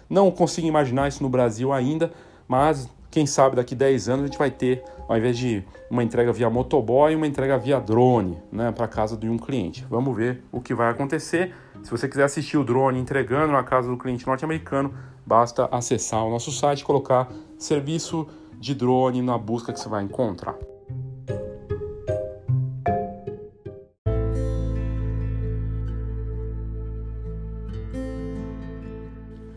[0.09, 2.11] Não consigo imaginar isso no Brasil ainda,
[2.47, 6.31] mas quem sabe daqui 10 anos a gente vai ter, ao invés de uma entrega
[6.31, 9.85] via motoboy, uma entrega via drone né, para casa de um cliente.
[9.89, 11.53] Vamos ver o que vai acontecer.
[11.83, 14.93] Se você quiser assistir o drone entregando na casa do cliente norte-americano,
[15.25, 18.25] basta acessar o nosso site e colocar serviço
[18.57, 20.55] de drone na busca que você vai encontrar.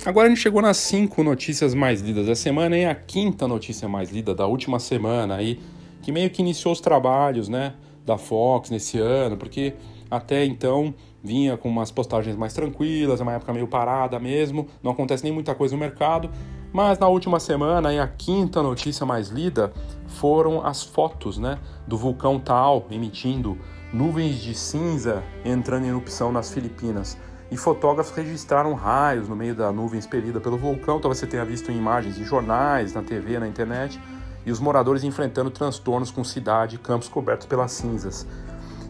[0.07, 3.89] Agora a gente chegou nas cinco notícias mais lidas da semana e a quinta notícia
[3.89, 5.59] mais lida da última semana aí,
[6.03, 7.73] que meio que iniciou os trabalhos, né,
[8.05, 9.73] da Fox nesse ano, porque
[10.11, 15.25] até então vinha com umas postagens mais tranquilas, uma época meio parada mesmo, não acontece
[15.25, 16.31] nem muita coisa no mercado,
[16.71, 19.73] mas na última semana aí a quinta notícia mais lida
[20.07, 23.57] foram as fotos, né, do vulcão Taal emitindo
[23.91, 27.17] nuvens de cinza entrando em erupção nas Filipinas
[27.55, 31.71] e fotógrafos registraram raios no meio da nuvem expelida pelo vulcão, talvez você tenha visto
[31.71, 34.01] em imagens em jornais, na TV, na internet,
[34.45, 38.27] e os moradores enfrentando transtornos com cidade e campos cobertos pelas cinzas.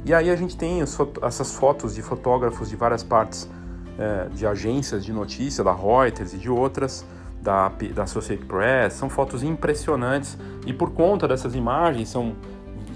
[0.02, 3.46] E aí a gente tem essas fotos de fotógrafos de várias partes
[3.98, 7.04] é, de agências de notícia, da Reuters e de outras,
[7.42, 12.34] da, da Associated Press, são fotos impressionantes, e por conta dessas imagens, são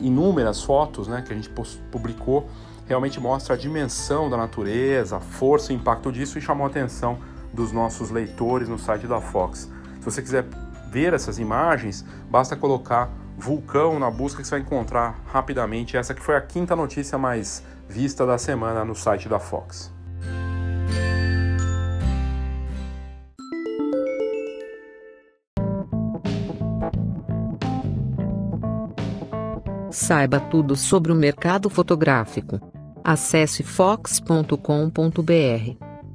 [0.00, 1.50] inúmeras fotos né, que a gente
[1.90, 2.48] publicou,
[2.88, 7.18] realmente mostra a dimensão da natureza, a força e impacto disso e chamou a atenção
[7.52, 9.70] dos nossos leitores no site da Fox.
[10.00, 10.46] Se você quiser
[10.90, 15.96] ver essas imagens, basta colocar vulcão na busca que você vai encontrar rapidamente.
[15.96, 19.92] Essa que foi a quinta notícia mais vista da semana no site da Fox.
[29.90, 32.77] Saiba tudo sobre o mercado fotográfico.
[33.10, 34.52] Acesse fox.com.br.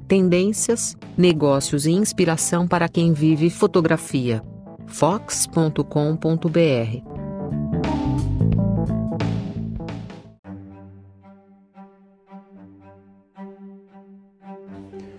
[0.06, 4.40] Tendências, negócios e inspiração para quem vive fotografia.
[4.86, 5.82] fox.com.br.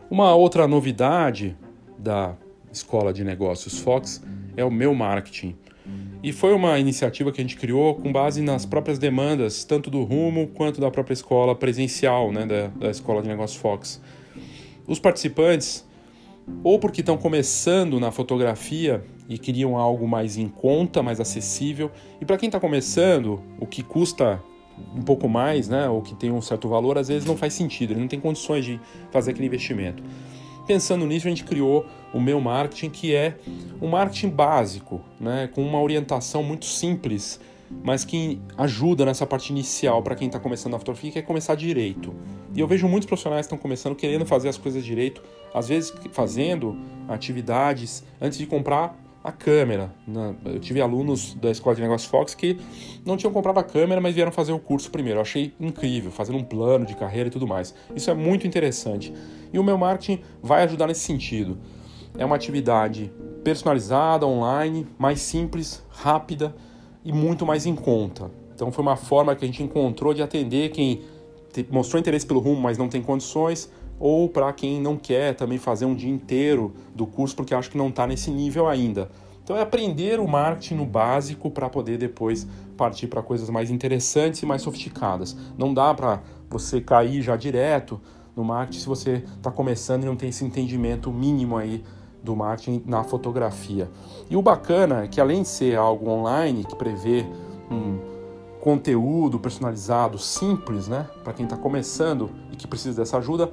[0.09, 1.57] Uma outra novidade
[1.99, 2.37] da
[2.71, 4.23] Escola de Negócios Fox
[4.55, 5.57] é o meu marketing.
[6.23, 10.03] E foi uma iniciativa que a gente criou com base nas próprias demandas, tanto do
[10.03, 14.01] Rumo quanto da própria escola presencial, né, da, da Escola de Negócios Fox.
[14.87, 15.85] Os participantes,
[16.63, 22.25] ou porque estão começando na fotografia e queriam algo mais em conta, mais acessível, e
[22.25, 24.41] para quem está começando, o que custa
[24.95, 27.93] um pouco mais, né, ou que tem um certo valor, às vezes não faz sentido,
[27.93, 28.79] ele não tem condições de
[29.11, 30.03] fazer aquele investimento.
[30.65, 33.37] Pensando nisso, a gente criou o meu marketing, que é
[33.81, 37.39] um marketing básico, né, com uma orientação muito simples,
[37.83, 41.55] mas que ajuda nessa parte inicial para quem está começando na fotografia, que é começar
[41.55, 42.13] direito.
[42.53, 45.21] E eu vejo muitos profissionais que estão começando querendo fazer as coisas direito,
[45.53, 49.91] às vezes fazendo atividades antes de comprar a câmera.
[50.07, 50.35] Né?
[50.45, 52.59] Eu tive alunos da Escola de Negócios Fox que
[53.03, 55.17] não tinham comprado a câmera, mas vieram fazer o curso primeiro.
[55.17, 57.73] Eu achei incrível, fazendo um plano de carreira e tudo mais.
[57.95, 59.11] Isso é muito interessante.
[59.51, 61.57] E o meu marketing vai ajudar nesse sentido.
[62.15, 63.11] É uma atividade
[63.43, 66.55] personalizada, online, mais simples, rápida
[67.03, 68.29] e muito mais em conta.
[68.53, 71.01] Então foi uma forma que a gente encontrou de atender quem
[71.71, 75.85] mostrou interesse pelo rumo, mas não tem condições, ou para quem não quer também fazer
[75.85, 79.09] um dia inteiro do curso porque acha que não está nesse nível ainda.
[79.43, 84.41] Então é aprender o marketing no básico para poder depois partir para coisas mais interessantes
[84.41, 85.37] e mais sofisticadas.
[85.57, 88.01] Não dá para você cair já direto
[88.35, 91.83] no marketing se você está começando e não tem esse entendimento mínimo aí
[92.23, 93.89] do marketing na fotografia.
[94.29, 97.25] E o bacana é que além de ser algo online que prevê
[97.69, 97.99] um
[98.59, 103.51] conteúdo personalizado simples, né, para quem está começando e que precisa dessa ajuda,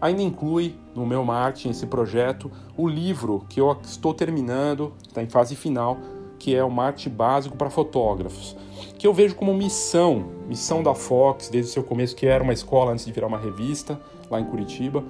[0.00, 5.28] ainda inclui no meu marketing esse projeto o livro que eu estou terminando, está em
[5.28, 5.98] fase final,
[6.38, 8.56] que é o marketing básico para fotógrafos,
[8.98, 12.52] que eu vejo como missão, missão da Fox desde o seu começo, que era uma
[12.52, 13.98] escola antes de virar uma revista
[14.30, 15.02] lá em Curitiba,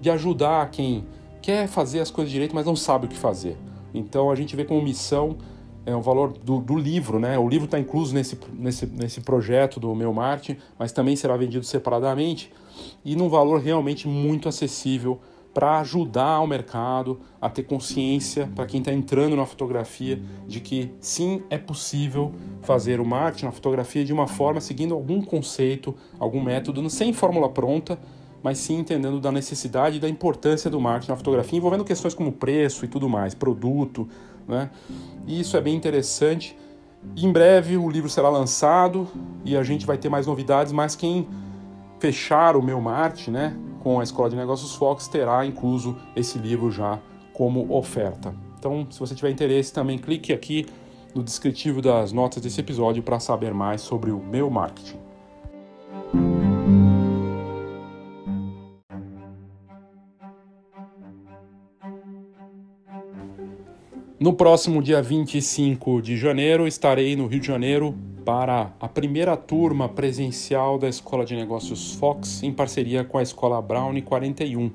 [0.00, 1.06] de ajudar quem
[1.40, 3.56] quer fazer as coisas direito, mas não sabe o que fazer.
[3.94, 5.36] Então a gente vê como missão
[5.84, 7.38] é o valor do, do livro, né?
[7.38, 11.64] O livro está incluso nesse, nesse, nesse projeto do meu marketing, mas também será vendido
[11.64, 12.52] separadamente
[13.04, 15.20] e num valor realmente muito acessível
[15.54, 20.90] para ajudar o mercado a ter consciência para quem está entrando na fotografia de que
[20.98, 26.42] sim é possível fazer o marketing na fotografia de uma forma seguindo algum conceito, algum
[26.42, 27.98] método, sem fórmula pronta,
[28.42, 32.32] mas sim entendendo da necessidade e da importância do marketing na fotografia, envolvendo questões como
[32.32, 34.08] preço e tudo mais, produto,
[34.48, 34.70] né?
[35.26, 36.56] E isso é bem interessante.
[37.16, 39.06] Em breve o livro será lançado
[39.44, 41.28] e a gente vai ter mais novidades, mas quem
[42.02, 46.68] fechar o meu marketing, né, com a Escola de Negócios Fox, terá incluso esse livro
[46.68, 46.98] já
[47.32, 48.34] como oferta.
[48.58, 50.66] Então, se você tiver interesse, também clique aqui
[51.14, 54.98] no descritivo das notas desse episódio para saber mais sobre o meu marketing.
[64.18, 69.88] No próximo dia 25 de janeiro, estarei no Rio de Janeiro para a primeira turma
[69.88, 74.70] presencial da Escola de Negócios Fox, em parceria com a Escola Brown 41.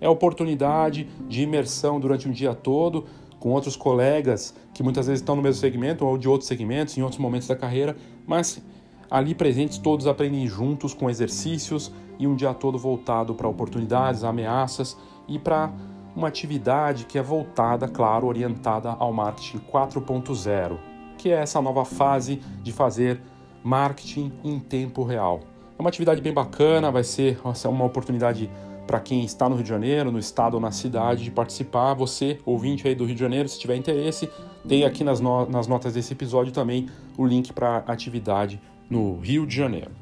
[0.00, 3.04] É oportunidade de imersão durante um dia todo
[3.38, 7.02] com outros colegas que muitas vezes estão no mesmo segmento ou de outros segmentos, em
[7.02, 8.62] outros momentos da carreira, mas
[9.10, 14.96] ali presentes todos aprendem juntos com exercícios e um dia todo voltado para oportunidades, ameaças
[15.28, 15.72] e para
[16.14, 20.91] uma atividade que é voltada, claro, orientada ao marketing 4.0,
[21.22, 23.20] que é essa nova fase de fazer
[23.62, 25.40] marketing em tempo real.
[25.78, 28.50] É uma atividade bem bacana, vai ser uma oportunidade
[28.88, 31.94] para quem está no Rio de Janeiro, no estado ou na cidade, de participar.
[31.94, 34.28] Você, ouvinte aí do Rio de Janeiro, se tiver interesse,
[34.66, 39.20] tem aqui nas, no nas notas desse episódio também o link para a atividade no
[39.20, 39.92] Rio de Janeiro.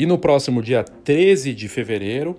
[0.00, 2.38] E no próximo dia 13 de fevereiro,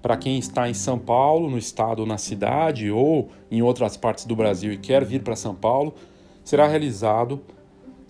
[0.00, 4.34] para quem está em São Paulo, no estado na cidade, ou em outras partes do
[4.34, 5.92] Brasil e quer vir para São Paulo,
[6.42, 7.42] será realizado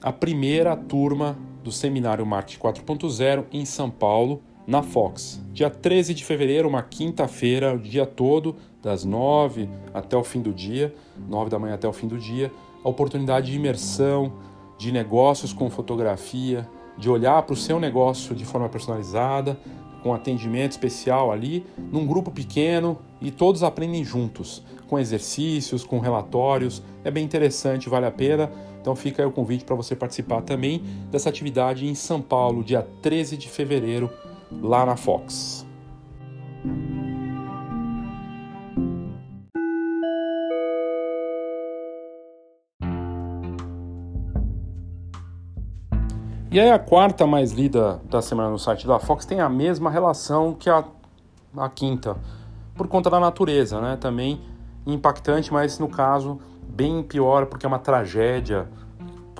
[0.01, 5.43] a primeira turma do Seminário Marketing 4.0 em São Paulo, na Fox.
[5.53, 10.53] Dia 13 de fevereiro, uma quinta-feira, o dia todo, das 9 até o fim do
[10.53, 10.95] dia,
[11.29, 12.53] 9 da manhã até o fim do dia,
[12.85, 14.33] a oportunidade de imersão,
[14.79, 19.59] de negócios com fotografia, de olhar para o seu negócio de forma personalizada,
[20.02, 26.83] com atendimento especial ali, num grupo pequeno e todos aprendem juntos, com exercícios, com relatórios.
[27.05, 28.50] É bem interessante, vale a pena.
[28.81, 32.87] Então fica aí o convite para você participar também dessa atividade em São Paulo, dia
[33.00, 34.11] 13 de fevereiro,
[34.50, 35.64] lá na Fox.
[46.53, 49.88] E aí a quarta mais lida da semana no site da Fox tem a mesma
[49.88, 50.85] relação que a,
[51.57, 52.15] a quinta,
[52.75, 53.97] por conta da natureza, né?
[53.97, 54.38] Também
[54.87, 56.38] impactante, mas no caso
[56.69, 58.69] bem pior porque é uma tragédia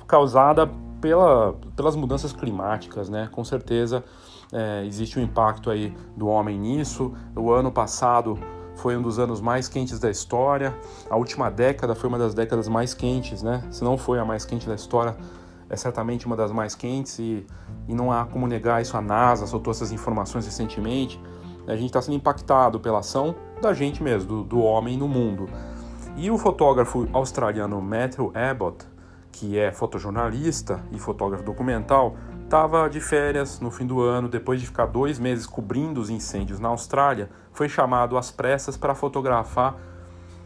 [0.07, 0.66] causada
[1.03, 3.29] pela, pelas mudanças climáticas, né?
[3.31, 4.03] Com certeza
[4.51, 7.12] é, existe um impacto aí do homem nisso.
[7.37, 8.38] O ano passado
[8.75, 10.75] foi um dos anos mais quentes da história.
[11.11, 13.62] A última década foi uma das décadas mais quentes, né?
[13.70, 15.14] Se não foi a mais quente da história,
[15.72, 17.46] é certamente uma das mais quentes e,
[17.88, 18.94] e não há como negar isso.
[18.94, 21.18] A NASA soltou essas informações recentemente.
[21.66, 25.48] A gente está sendo impactado pela ação da gente mesmo, do, do homem no mundo.
[26.14, 28.85] E o fotógrafo australiano Matthew Abbott,
[29.32, 34.66] que é fotojornalista e fotógrafo documental, estava de férias no fim do ano, depois de
[34.66, 39.74] ficar dois meses cobrindo os incêndios na Austrália, foi chamado às pressas para fotografar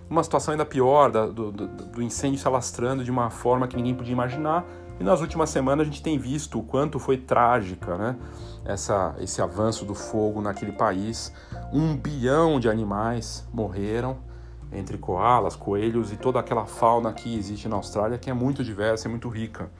[0.08, 3.92] uma situação ainda pior, do, do, do incêndio se alastrando de uma forma que ninguém
[3.92, 4.64] podia imaginar
[4.98, 8.16] e nas últimas semanas a gente tem visto o quanto foi trágica né?
[8.64, 11.32] Essa, esse avanço do fogo naquele país.
[11.72, 14.18] Um bilhão de animais morreram,
[14.72, 19.06] entre koalas, coelhos e toda aquela fauna que existe na Austrália, que é muito diversa
[19.06, 19.70] e muito rica.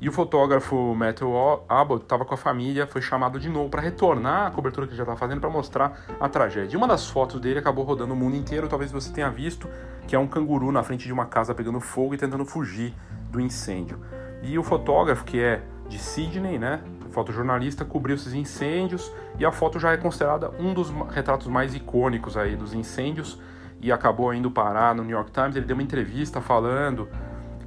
[0.00, 1.32] E o fotógrafo Matthew
[1.68, 4.98] Abbott estava com a família, foi chamado de novo para retornar à cobertura que ele
[4.98, 6.74] já estava fazendo para mostrar a tragédia.
[6.74, 9.68] E uma das fotos dele acabou rodando o mundo inteiro, talvez você tenha visto,
[10.06, 12.92] que é um canguru na frente de uma casa pegando fogo e tentando fugir
[13.30, 13.98] do incêndio.
[14.44, 16.80] E o fotógrafo, que é de Sydney, né,
[17.10, 22.36] fotojornalista, cobriu esses incêndios e a foto já é considerada um dos retratos mais icônicos
[22.36, 23.40] aí dos incêndios
[23.80, 25.56] e acabou indo parar no New York Times.
[25.56, 27.08] Ele deu uma entrevista falando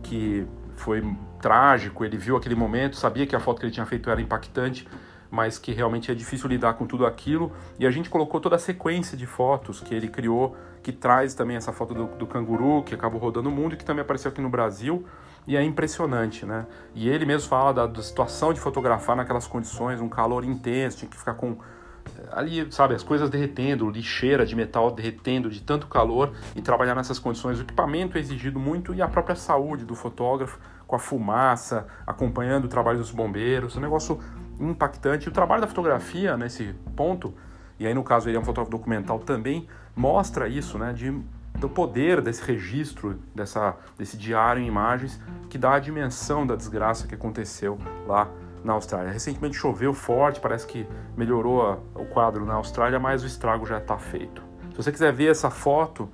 [0.03, 1.03] que foi
[1.41, 4.87] trágico, ele viu aquele momento, sabia que a foto que ele tinha feito era impactante,
[5.31, 7.51] mas que realmente é difícil lidar com tudo aquilo.
[7.79, 11.57] E a gente colocou toda a sequência de fotos que ele criou, que traz também
[11.57, 14.41] essa foto do, do canguru, que acabou rodando o mundo e que também apareceu aqui
[14.41, 15.05] no Brasil
[15.47, 16.67] e é impressionante, né?
[16.93, 21.09] E ele mesmo fala da, da, situação de fotografar naquelas condições, um calor intenso, tinha
[21.09, 21.57] que ficar com
[22.05, 26.95] eh, ali, sabe, as coisas derretendo, lixeira de metal derretendo de tanto calor e trabalhar
[26.95, 27.59] nessas condições.
[27.59, 32.65] O equipamento é exigido muito e a própria saúde do fotógrafo com a fumaça, acompanhando
[32.65, 34.19] o trabalho dos bombeiros, um negócio
[34.59, 35.27] impactante.
[35.27, 37.33] E o trabalho da fotografia nesse ponto,
[37.79, 41.17] e aí no caso ele é um fotógrafo documental também, mostra isso, né, de,
[41.59, 47.07] do poder desse registro, dessa, desse diário em imagens, que dá a dimensão da desgraça
[47.07, 48.29] que aconteceu lá
[48.63, 49.11] na Austrália.
[49.11, 53.77] Recentemente choveu forte, parece que melhorou a, o quadro na Austrália, mas o estrago já
[53.77, 54.43] está feito.
[54.71, 56.09] Se você quiser ver essa foto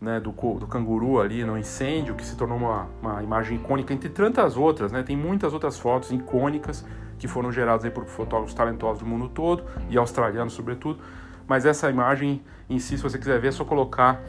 [0.00, 4.08] né, do, do canguru ali no incêndio, que se tornou uma, uma imagem icônica, entre
[4.08, 6.84] tantas outras, né, tem muitas outras fotos icônicas
[7.18, 11.00] que foram geradas por fotógrafos talentosos do mundo todo e australianos sobretudo.
[11.48, 14.20] Mas essa imagem em si, se você quiser ver, é só colocar.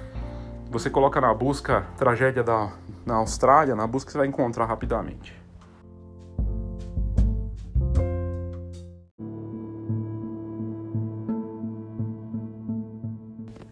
[0.69, 2.73] Você coloca na busca tragédia da,
[3.05, 5.33] na Austrália, na busca você vai encontrar rapidamente.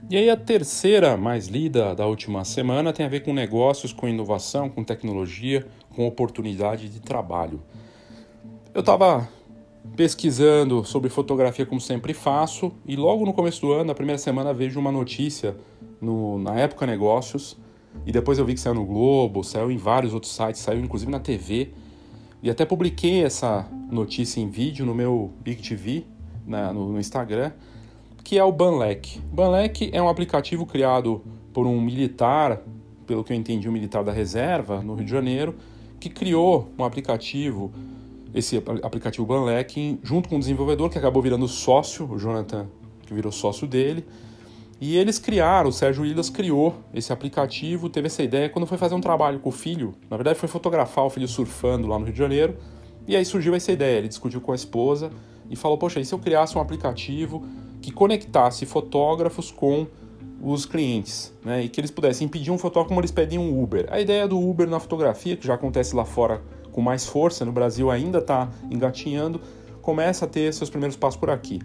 [0.10, 4.08] E aí a terceira mais lida da última semana tem a ver com negócios, com
[4.08, 7.62] inovação, com tecnologia, com oportunidade de trabalho.
[8.74, 9.28] Eu estava
[9.98, 14.54] pesquisando sobre fotografia como sempre faço e logo no começo do ano, na primeira semana,
[14.54, 15.58] vejo uma notícia
[16.02, 17.58] no, na Época Negócios
[18.06, 21.12] e depois eu vi que saiu no Globo, saiu em vários outros sites, saiu inclusive
[21.12, 21.72] na TV
[22.44, 26.06] e até publiquei essa notícia em vídeo no meu Big TV,
[26.46, 27.52] na, no, no Instagram,
[28.24, 29.20] que é o Banlec.
[29.32, 31.24] Banlec é um aplicativo criado
[31.54, 32.62] por um militar,
[33.08, 35.56] pelo que eu entendi, um militar da reserva no Rio de Janeiro,
[36.00, 37.72] que criou um aplicativo
[38.36, 42.68] esse aplicativo Banlec junto com o desenvolvedor que acabou virando sócio, o Jonathan,
[43.06, 44.06] que virou sócio dele.
[44.86, 48.94] E eles criaram, o Sérgio Ilhas criou esse aplicativo, teve essa ideia quando foi fazer
[48.94, 49.96] um trabalho com o filho.
[50.12, 52.56] Na verdade, foi fotografar o filho surfando lá no Rio de Janeiro.
[53.08, 53.98] E aí surgiu essa ideia.
[53.98, 55.10] Ele discutiu com a esposa
[55.50, 57.44] e falou: Poxa, e se eu criasse um aplicativo
[57.82, 59.88] que conectasse fotógrafos com
[60.40, 61.64] os clientes, né?
[61.64, 63.88] E que eles pudessem pedir um fotógrafo como eles pedem um Uber.
[63.90, 67.52] A ideia do Uber na fotografia, que já acontece lá fora com mais força, no
[67.52, 69.42] Brasil ainda está engatinhando,
[69.82, 71.60] começa a ter seus primeiros passos por aqui.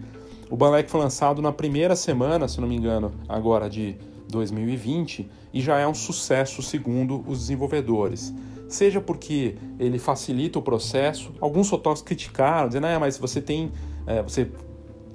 [0.51, 3.95] O Banlec foi lançado na primeira semana, se não me engano, agora de
[4.27, 8.33] 2020 e já é um sucesso segundo os desenvolvedores.
[8.67, 13.71] Seja porque ele facilita o processo, alguns fotógrafos criticaram, dizendo, ah, mas você tem,
[14.05, 14.51] é, você,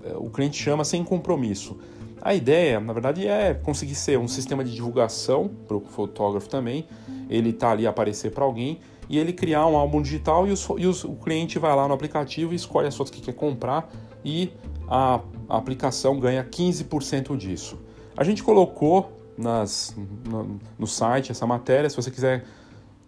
[0.05, 1.77] é, o cliente chama sem compromisso.
[2.23, 6.87] A ideia, na verdade, é conseguir ser um sistema de divulgação para o fotógrafo também.
[7.29, 10.87] Ele está ali aparecer para alguém e ele criar um álbum digital e, os, e
[10.87, 13.91] os, o cliente vai lá no aplicativo e escolhe as fotos que quer comprar
[14.25, 14.51] e
[14.89, 17.79] a, a aplicação ganha 15% disso.
[18.17, 22.45] A gente colocou nas, no, no, site essa matéria, se você quiser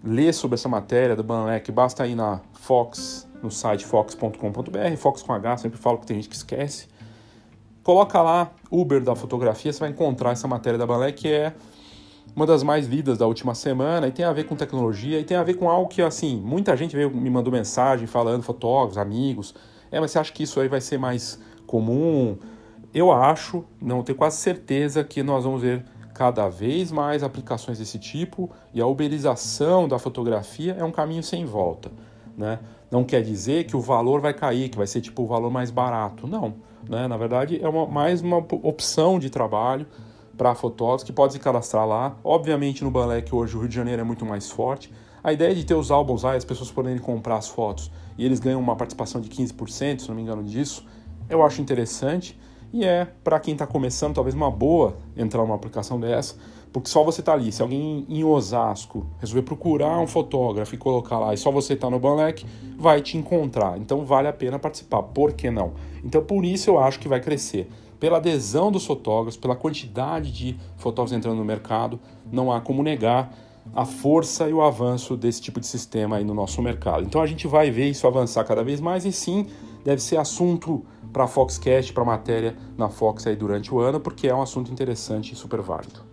[0.05, 5.33] ler sobre essa matéria do Banlec, basta ir na Fox, no site fox.com.br, Fox com
[5.33, 6.89] H, sempre falo que tem gente que esquece.
[7.83, 11.55] Coloca lá Uber da fotografia, você vai encontrar essa matéria da Banlec que é
[12.37, 15.37] uma das mais lidas da última semana e tem a ver com tecnologia e tem
[15.37, 19.55] a ver com algo que, assim, muita gente veio, me mandou mensagem falando, fotógrafos, amigos,
[19.91, 22.37] é, mas você acha que isso aí vai ser mais comum?
[22.93, 27.97] Eu acho, não tenho quase certeza que nós vamos ver cada vez mais aplicações desse
[27.97, 31.93] tipo e a uberização da fotografia é um caminho sem volta,
[32.37, 32.59] né?
[32.91, 35.71] Não quer dizer que o valor vai cair, que vai ser tipo o valor mais
[35.71, 36.55] barato, não,
[36.89, 37.07] né?
[37.07, 39.87] Na verdade é uma, mais uma opção de trabalho
[40.37, 42.17] para fotógrafos que pode se cadastrar lá.
[42.25, 44.93] Obviamente no Banlec hoje o Rio de Janeiro é muito mais forte.
[45.23, 48.25] A ideia de ter os álbuns lá e as pessoas poderem comprar as fotos e
[48.25, 50.85] eles ganham uma participação de 15%, se não me engano disso,
[51.29, 52.39] eu acho interessante
[52.73, 56.37] e é para quem está começando talvez uma boa entrar numa aplicação dessa,
[56.73, 57.51] porque só você está ali.
[57.51, 61.89] Se alguém em Osasco resolver procurar um fotógrafo e colocar lá e só você está
[61.89, 62.45] no Banlec,
[62.77, 63.79] vai te encontrar.
[63.79, 65.03] Então vale a pena participar.
[65.03, 65.73] Por que não?
[66.05, 70.57] Então por isso eu acho que vai crescer pela adesão dos fotógrafos, pela quantidade de
[70.77, 71.99] fotógrafos entrando no mercado,
[72.31, 73.33] não há como negar
[73.75, 77.05] a força e o avanço desse tipo de sistema aí no nosso mercado.
[77.05, 79.47] Então a gente vai ver isso avançar cada vez mais e sim,
[79.85, 84.01] deve ser assunto para a Foxcast, para a matéria na Fox aí durante o ano,
[84.01, 86.09] porque é um assunto interessante e super válido.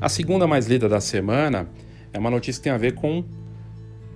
[0.00, 1.68] A segunda mais lida da semana
[2.10, 3.22] é uma notícia que tem a ver com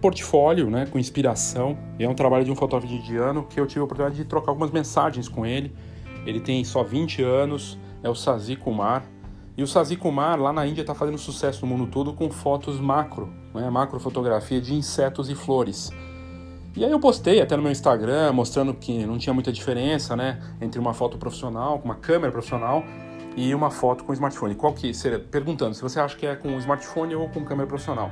[0.00, 1.76] portfólio, né, com inspiração.
[1.98, 4.70] É um trabalho de um fotógrafo indiano que eu tive a oportunidade de trocar algumas
[4.70, 5.74] mensagens com ele.
[6.24, 9.04] Ele tem só 20 anos, é o Sazi Kumar.
[9.56, 12.80] E o Sazi Kumar lá na Índia está fazendo sucesso no mundo todo com fotos
[12.80, 15.90] macro, né, macrofotografia de insetos e flores.
[16.76, 20.42] E aí eu postei até no meu Instagram mostrando que não tinha muita diferença, né,
[20.60, 22.82] entre uma foto profissional, com uma câmera profissional
[23.36, 24.56] e uma foto com smartphone.
[24.56, 25.20] Qual que seria?
[25.20, 28.10] Perguntando se você acha que é com smartphone ou com câmera profissional.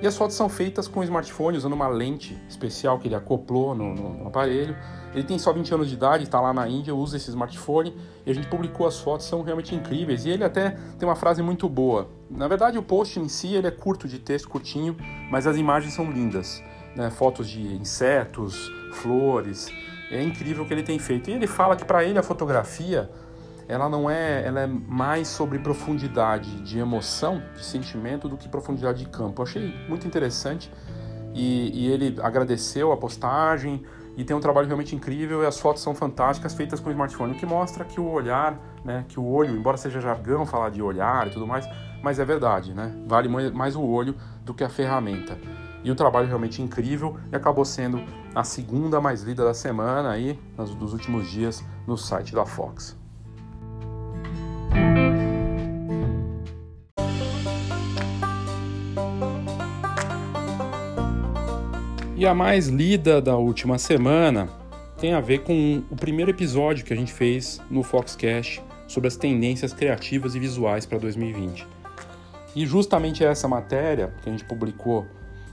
[0.00, 3.94] E as fotos são feitas com smartphone usando uma lente especial que ele acoplou no,
[3.94, 4.76] no aparelho.
[5.14, 7.94] Ele tem só 20 anos de idade, está lá na Índia, usa esse smartphone
[8.26, 10.24] e a gente publicou as fotos, são realmente incríveis.
[10.24, 12.08] E ele até tem uma frase muito boa.
[12.30, 14.96] Na verdade, o post em si ele é curto de texto, curtinho,
[15.30, 16.62] mas as imagens são lindas.
[16.94, 17.10] Né?
[17.10, 19.68] Fotos de insetos, flores.
[20.10, 21.30] É incrível o que ele tem feito.
[21.30, 23.10] E ele fala que para ele a fotografia
[23.68, 29.04] ela não é, ela é mais sobre profundidade de emoção, de sentimento, do que profundidade
[29.04, 29.42] de campo.
[29.42, 30.72] Eu achei muito interessante
[31.34, 33.84] e, e, ele agradeceu a postagem
[34.18, 37.36] e tem um trabalho realmente incrível e as fotos são fantásticas, feitas com smartphone, o
[37.36, 41.28] que mostra que o olhar, né, que o olho, embora seja jargão falar de olhar
[41.28, 41.64] e tudo mais,
[42.02, 42.92] mas é verdade, né?
[43.06, 45.38] Vale mais o olho do que a ferramenta.
[45.84, 48.02] E o trabalho realmente incrível e acabou sendo
[48.34, 52.97] a segunda mais lida da semana aí, dos últimos dias, no site da Fox.
[62.18, 64.48] E a mais lida da última semana
[64.98, 69.16] tem a ver com o primeiro episódio que a gente fez no Foxcast sobre as
[69.16, 71.64] tendências criativas e visuais para 2020.
[72.56, 75.06] E justamente essa matéria que a gente publicou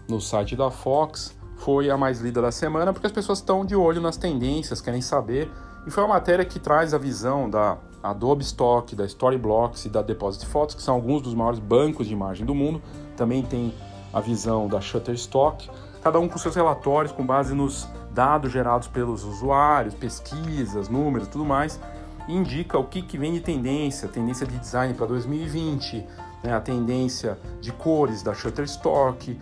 [0.10, 3.76] no site da Fox foi a mais lida da semana porque as pessoas estão de
[3.76, 5.48] olho nas tendências, querem saber.
[5.86, 10.02] E foi uma matéria que traz a visão da Adobe Stock, da Storyblocks e da
[10.02, 12.82] Deposit Photos, que são alguns dos maiores bancos de imagem do mundo.
[13.16, 13.72] Também tem
[14.12, 15.70] a visão da Shutterstock
[16.06, 21.44] cada um com seus relatórios com base nos dados gerados pelos usuários, pesquisas, números, tudo
[21.44, 21.80] mais,
[22.28, 26.06] indica o que, que vem de tendência, tendência de design para 2020,
[26.44, 29.36] né, a tendência de cores da Shutterstock,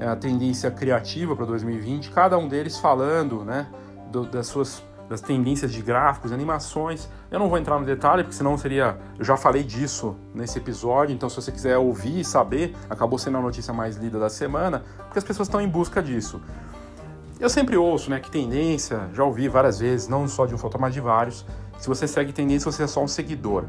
[0.00, 3.68] a tendência criativa para 2020, cada um deles falando né,
[4.10, 7.08] do, das suas das tendências de gráficos, animações.
[7.32, 8.96] Eu não vou entrar no detalhe, porque senão seria.
[9.18, 13.36] Eu já falei disso nesse episódio, então se você quiser ouvir e saber, acabou sendo
[13.38, 16.40] a notícia mais lida da semana, porque as pessoas estão em busca disso.
[17.40, 20.82] Eu sempre ouço, né, que tendência, já ouvi várias vezes, não só de um fotógrafo,
[20.82, 21.44] mas de vários.
[21.80, 23.64] Se você segue tendência, você é só um seguidor.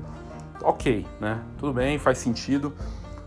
[0.62, 1.39] Ok, né?
[1.58, 2.72] Tudo bem, faz sentido.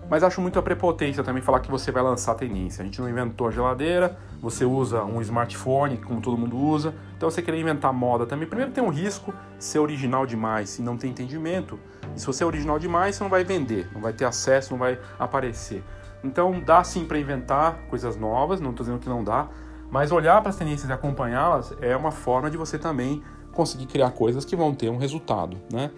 [0.09, 2.83] Mas acho muito a prepotência também falar que você vai lançar tendência.
[2.83, 6.95] A gente não inventou a geladeira, você usa um smartphone, como todo mundo usa.
[7.17, 10.97] Então você querer inventar moda também, primeiro tem um risco ser original demais e não
[10.97, 11.79] ter entendimento.
[12.15, 14.79] E se você é original demais, você não vai vender, não vai ter acesso, não
[14.79, 15.83] vai aparecer.
[16.23, 19.49] Então dá sim para inventar coisas novas, não estou dizendo que não dá,
[19.91, 24.11] mas olhar para as tendências e acompanhá-las é uma forma de você também conseguir criar
[24.11, 25.91] coisas que vão ter um resultado, né?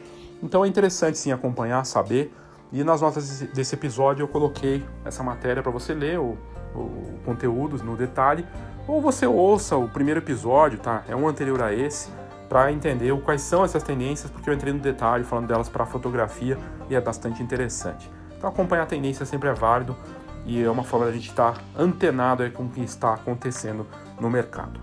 [0.43, 2.33] Então é interessante sim acompanhar, saber
[2.73, 6.37] e nas notas desse episódio eu coloquei essa matéria para você ler o,
[6.75, 8.47] o conteúdo no detalhe,
[8.87, 11.03] ou você ouça o primeiro episódio, tá?
[11.09, 12.09] É um anterior a esse,
[12.49, 16.59] para entender quais são essas tendências, porque eu entrei no detalhe falando delas para fotografia
[16.89, 18.11] e é bastante interessante.
[18.37, 19.97] Então acompanhar a tendência sempre é válido
[20.45, 23.87] e é uma forma da gente estar tá antenado com o que está acontecendo
[24.21, 24.81] no mercado.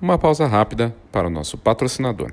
[0.00, 2.32] Uma pausa rápida para o nosso patrocinador.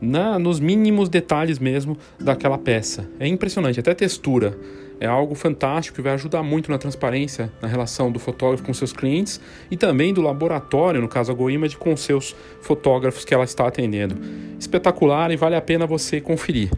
[0.00, 3.08] na, nos mínimos detalhes mesmo daquela peça.
[3.18, 4.56] É impressionante, até textura.
[5.00, 8.92] É algo fantástico que vai ajudar muito na transparência na relação do fotógrafo com seus
[8.92, 9.40] clientes
[9.70, 14.16] e também do laboratório, no caso a GoImage, com seus fotógrafos que ela está atendendo.
[14.58, 16.70] Espetacular e vale a pena você conferir.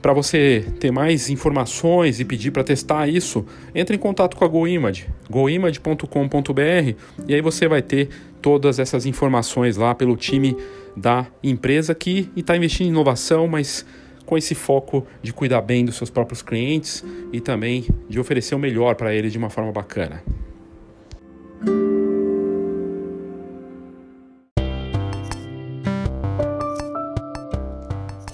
[0.00, 3.44] Para você ter mais informações e pedir para testar isso,
[3.74, 6.94] entre em contato com a GoImage, goimage.com.br
[7.28, 8.08] e aí você vai ter
[8.40, 10.56] todas essas informações lá pelo time
[10.96, 13.84] da empresa que está investindo em inovação, mas
[14.26, 18.58] com esse foco de cuidar bem dos seus próprios clientes e também de oferecer o
[18.58, 20.22] melhor para eles de uma forma bacana.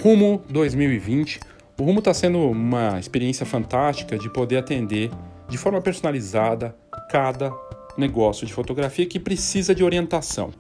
[0.03, 1.41] Rumo 2020.
[1.79, 5.11] O Rumo está sendo uma experiência fantástica de poder atender
[5.49, 6.77] de forma personalizada
[7.11, 7.53] cada
[7.99, 10.53] negócio de fotografia que precisa de orientação.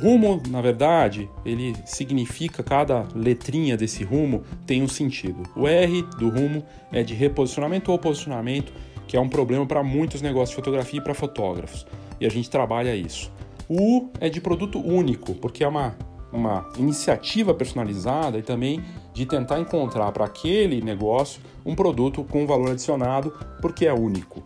[0.00, 5.42] Rumo, na verdade, ele significa cada letrinha desse rumo tem um sentido.
[5.54, 8.72] O R do rumo é de reposicionamento ou posicionamento,
[9.06, 11.86] que é um problema para muitos negócios de fotografia e para fotógrafos.
[12.20, 13.30] E a gente trabalha isso.
[13.68, 15.94] O U é de produto único, porque é uma,
[16.32, 18.82] uma iniciativa personalizada e também
[19.12, 24.42] de tentar encontrar para aquele negócio um produto com valor adicionado, porque é único.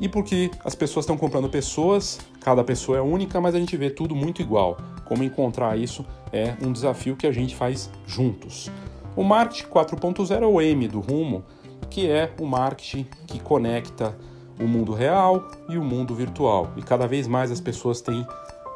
[0.00, 3.90] E porque as pessoas estão comprando pessoas, cada pessoa é única, mas a gente vê
[3.90, 4.78] tudo muito igual.
[5.04, 8.70] Como encontrar isso é um desafio que a gente faz juntos.
[9.16, 11.44] O marketing 4.0 é o M do rumo,
[11.90, 14.16] que é o marketing que conecta
[14.58, 16.70] o mundo real e o mundo virtual.
[16.76, 18.26] E cada vez mais as pessoas têm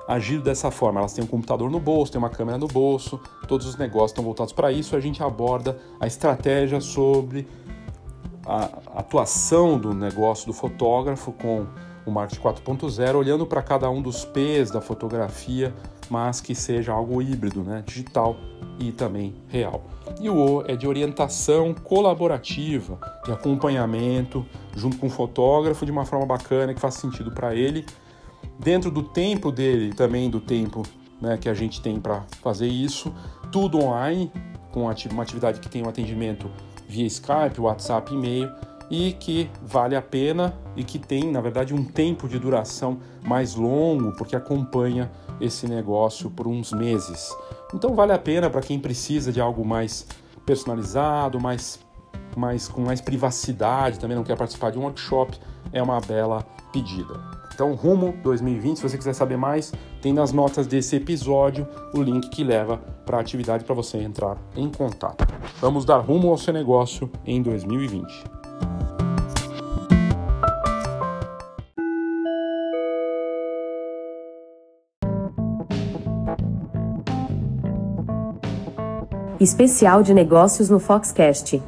[0.09, 1.01] agido dessa forma.
[1.01, 4.25] Elas têm um computador no bolso, têm uma câmera no bolso, todos os negócios estão
[4.25, 4.97] voltados para isso.
[4.97, 7.47] A gente aborda a estratégia sobre
[8.47, 8.65] a
[8.99, 11.67] atuação do negócio do fotógrafo com
[12.07, 15.75] o marketing 4.0, olhando para cada um dos P's da fotografia,
[16.11, 17.83] mas que seja algo híbrido, né?
[17.87, 18.37] digital
[18.79, 19.85] e também real.
[20.21, 24.45] E o O é de orientação colaborativa, de acompanhamento
[24.77, 27.87] junto com o fotógrafo de uma forma bacana que faz sentido para ele
[28.59, 30.83] dentro do tempo dele, também do tempo
[31.21, 33.15] né, que a gente tem para fazer isso,
[33.51, 34.31] tudo online,
[34.71, 36.51] com uma atividade que tem um atendimento
[36.89, 38.51] via Skype, WhatsApp, e-mail
[38.95, 43.57] e que vale a pena e que tem, na verdade, um tempo de duração mais
[43.57, 47.35] longo, porque acompanha esse negócio por uns meses.
[47.75, 50.07] Então vale a pena para quem precisa de algo mais
[50.47, 51.81] personalizado, mais,
[52.37, 55.37] mais com mais privacidade, também não quer participar de um workshop,
[55.73, 57.15] é uma bela pedida.
[57.53, 62.29] Então, rumo 2020, se você quiser saber mais, tem nas notas desse episódio o link
[62.29, 65.25] que leva para a atividade para você entrar em contato.
[65.61, 68.44] Vamos dar rumo ao seu negócio em 2020.
[79.45, 81.61] Especial de negócios no Foxcast.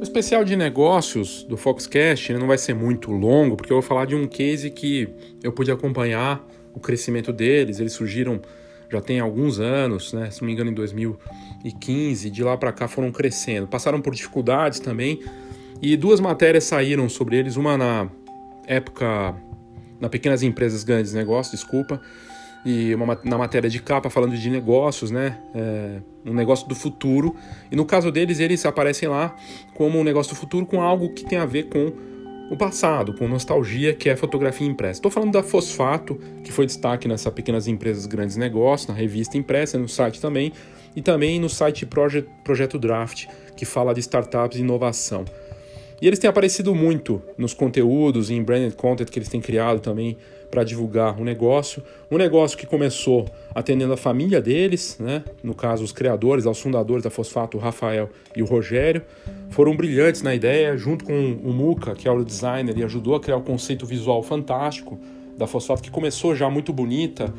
[0.00, 4.14] especial de negócios do Foxcast não vai ser muito longo, porque eu vou falar de
[4.14, 5.08] um case que
[5.42, 6.40] eu pude acompanhar
[6.72, 7.80] o crescimento deles.
[7.80, 8.40] Eles surgiram
[8.88, 10.30] já tem alguns anos, né?
[10.30, 12.30] Se não me engano, em 2015.
[12.30, 13.66] De lá para cá foram crescendo.
[13.66, 15.20] Passaram por dificuldades também.
[15.82, 17.56] E duas matérias saíram sobre eles.
[17.56, 18.08] Uma na
[18.68, 19.34] época,
[20.00, 22.00] na Pequenas Empresas Grandes Negócios, desculpa
[22.64, 25.38] e uma, na matéria de capa falando de negócios, né?
[25.54, 27.34] É, um negócio do futuro.
[27.70, 29.34] E no caso deles, eles aparecem lá
[29.74, 31.92] como um negócio do futuro com algo que tem a ver com
[32.50, 34.98] o passado, com nostalgia, que é fotografia impressa.
[34.98, 39.78] Estou falando da Fosfato, que foi destaque nessas pequenas empresas grandes negócios, na revista impressa,
[39.78, 40.52] no site também,
[40.96, 45.26] e também no site Projeto Draft, que fala de startups e inovação.
[46.00, 49.80] E eles têm aparecido muito nos conteúdos e em branded content que eles têm criado
[49.80, 50.16] também
[50.50, 51.82] para divulgar o um negócio.
[52.10, 55.24] Um negócio que começou atendendo a família deles, né?
[55.42, 59.02] no caso, os criadores, os fundadores da Fosfato, o Rafael e o Rogério,
[59.50, 63.20] foram brilhantes na ideia, junto com o Muca, que é o designer, e ajudou a
[63.20, 64.98] criar o um conceito visual fantástico
[65.36, 67.32] da Fosfato, que começou já muito bonita,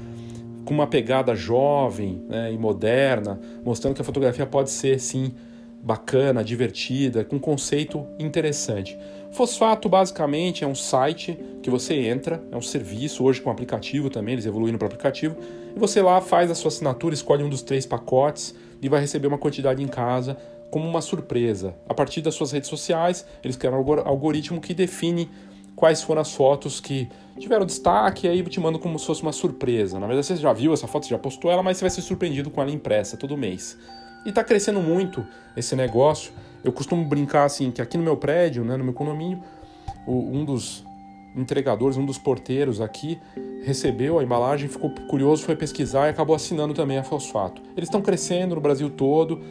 [0.65, 5.33] com uma pegada jovem né, e moderna, mostrando que a fotografia pode ser, sim,
[5.81, 8.97] bacana, divertida, com um conceito interessante.
[9.31, 14.33] Fosfato basicamente é um site que você entra, é um serviço hoje com aplicativo também,
[14.33, 15.37] eles evoluíram para aplicativo,
[15.75, 19.27] e você lá faz a sua assinatura, escolhe um dos três pacotes e vai receber
[19.27, 20.35] uma quantidade em casa
[20.71, 21.75] como uma surpresa.
[21.87, 25.29] A partir das suas redes sociais, eles criaram um algoritmo que define
[25.75, 27.07] quais foram as fotos que
[27.39, 29.99] tiveram destaque e aí te mando como se fosse uma surpresa.
[29.99, 32.01] Na verdade, você já viu essa foto, você já postou ela, mas você vai ser
[32.01, 33.77] surpreendido com ela impressa todo mês.
[34.25, 36.31] E está crescendo muito esse negócio.
[36.63, 39.41] Eu costumo brincar assim que aqui no meu prédio, né, no meu condomínio,
[40.07, 40.83] um dos
[41.35, 43.19] entregadores, um dos porteiros aqui
[43.63, 47.61] recebeu a embalagem, ficou curioso, foi pesquisar e acabou assinando também a Fosfato.
[47.75, 49.41] Eles estão crescendo no Brasil todo,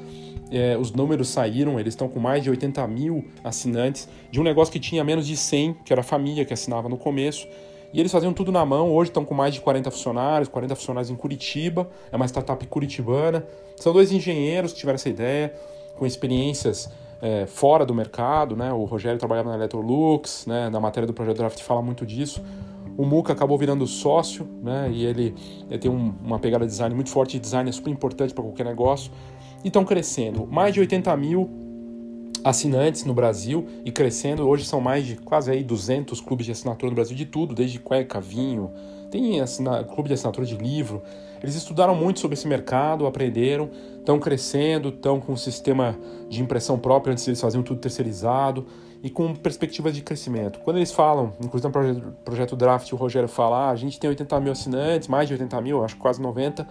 [0.51, 4.73] é, os números saíram, eles estão com mais de 80 mil assinantes de um negócio
[4.73, 7.47] que tinha menos de 100, que era a família que assinava no começo.
[7.93, 8.93] E eles faziam tudo na mão.
[8.93, 11.89] Hoje estão com mais de 40 funcionários, 40 funcionários em Curitiba.
[12.13, 13.47] É uma startup curitibana.
[13.77, 15.55] São dois engenheiros que tiveram essa ideia,
[15.97, 16.91] com experiências
[17.23, 18.55] é, fora do mercado.
[18.55, 18.73] Né?
[18.73, 20.69] O Rogério trabalhava na Electrolux, né?
[20.69, 22.43] na matéria do Projeto Draft fala muito disso.
[22.97, 24.91] O Muca acabou virando sócio, né?
[24.93, 25.33] E ele,
[25.71, 27.39] ele tem um, uma pegada de design muito forte.
[27.39, 29.13] Design é super importante para qualquer negócio.
[29.63, 30.45] E estão crescendo.
[30.49, 31.68] Mais de 80 mil
[32.45, 34.47] assinantes no Brasil e crescendo.
[34.49, 37.79] Hoje são mais de quase aí 200 clubes de assinatura no Brasil, de tudo, desde
[37.79, 38.71] cueca, vinho,
[39.11, 39.43] tem
[39.95, 41.03] clube de assinatura de livro.
[41.43, 45.97] Eles estudaram muito sobre esse mercado, aprenderam, estão crescendo, estão com um sistema
[46.29, 48.67] de impressão próprio, antes eles faziam tudo terceirizado
[49.03, 50.59] e com perspectivas de crescimento.
[50.61, 54.41] Quando eles falam, inclusive no projeto, Draft, o Rogério fala, ah, a gente tem 80
[54.41, 56.67] mil assinantes, mais de 80 mil, acho quase 90,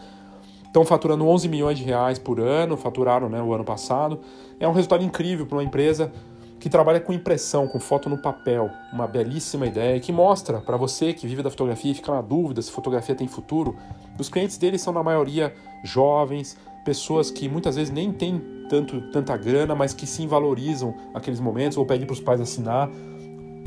[0.67, 4.19] Estão faturando 11 milhões de reais por ano, faturaram né, o ano passado.
[4.59, 6.11] É um resultado incrível para uma empresa
[6.59, 11.13] que trabalha com impressão, com foto no papel, uma belíssima ideia que mostra para você
[11.13, 13.75] que vive da fotografia e fica na dúvida se fotografia tem futuro.
[14.17, 15.53] Os clientes deles são na maioria
[15.83, 21.39] jovens, pessoas que muitas vezes nem têm tanto, tanta grana, mas que sim valorizam aqueles
[21.39, 22.89] momentos ou pedem para os pais assinar,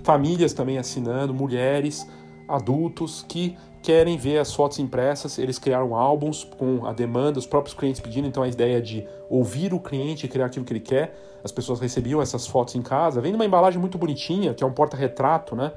[0.02, 2.06] famílias também assinando, mulheres,
[2.48, 7.74] adultos que querem ver as fotos impressas, eles criaram álbuns com a demanda, os próprios
[7.74, 11.16] clientes pedindo, então a ideia de ouvir o cliente e criar aquilo que ele quer.
[11.42, 14.72] As pessoas recebiam essas fotos em casa, vem numa embalagem muito bonitinha, que é um
[14.72, 15.72] porta-retrato, né?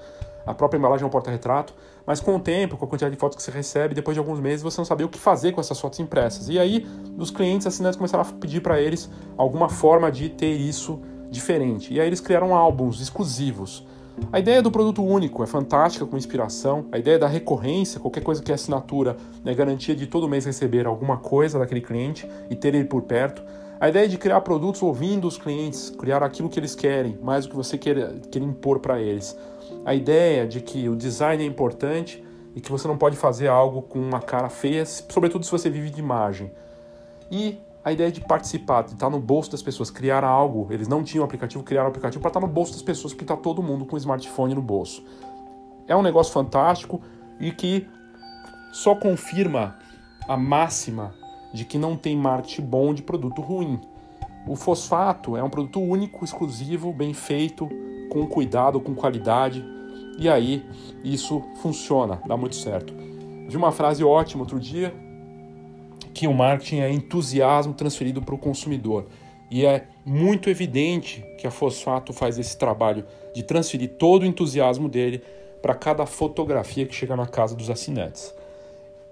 [0.45, 1.73] A própria embalagem é um porta-retrato,
[2.05, 4.41] mas com o tempo, com a quantidade de fotos que você recebe, depois de alguns
[4.41, 6.49] meses você não sabia o que fazer com essas fotos impressas.
[6.49, 6.85] E aí
[7.17, 10.99] os clientes assinantes começaram a pedir para eles alguma forma de ter isso
[11.29, 11.93] diferente.
[11.93, 13.85] E aí eles criaram álbuns exclusivos
[14.31, 16.85] a ideia do produto único é fantástica com inspiração.
[16.91, 20.85] A ideia da recorrência, qualquer coisa que é assinatura, é garantia de todo mês receber
[20.85, 23.43] alguma coisa daquele cliente e ter ele por perto.
[23.79, 27.51] A ideia de criar produtos ouvindo os clientes, criar aquilo que eles querem, mais do
[27.51, 29.37] que você quer, quer impor para eles.
[29.83, 32.23] A ideia de que o design é importante
[32.55, 35.89] e que você não pode fazer algo com uma cara feia, sobretudo se você vive
[35.89, 36.51] de imagem.
[37.31, 40.67] E a ideia de participar, de estar no bolso das pessoas, criar algo.
[40.71, 43.35] Eles não tinham aplicativo, criaram um aplicativo para estar no bolso das pessoas, porque está
[43.35, 45.03] todo mundo com o smartphone no bolso.
[45.87, 47.01] É um negócio fantástico
[47.39, 47.87] e que
[48.71, 49.77] só confirma
[50.27, 51.13] a máxima
[51.53, 53.79] de que não tem marketing bom de produto ruim.
[54.47, 57.69] O fosfato é um produto único, exclusivo, bem feito,
[58.09, 59.63] com cuidado, com qualidade,
[60.17, 60.65] e aí
[61.03, 62.93] isso funciona, dá muito certo.
[63.47, 64.93] Vi uma frase ótima outro dia
[66.13, 69.07] que o marketing é entusiasmo transferido para o consumidor.
[69.49, 74.89] E é muito evidente que a Fosfato faz esse trabalho de transferir todo o entusiasmo
[74.89, 75.21] dele
[75.61, 78.33] para cada fotografia que chega na casa dos assinantes.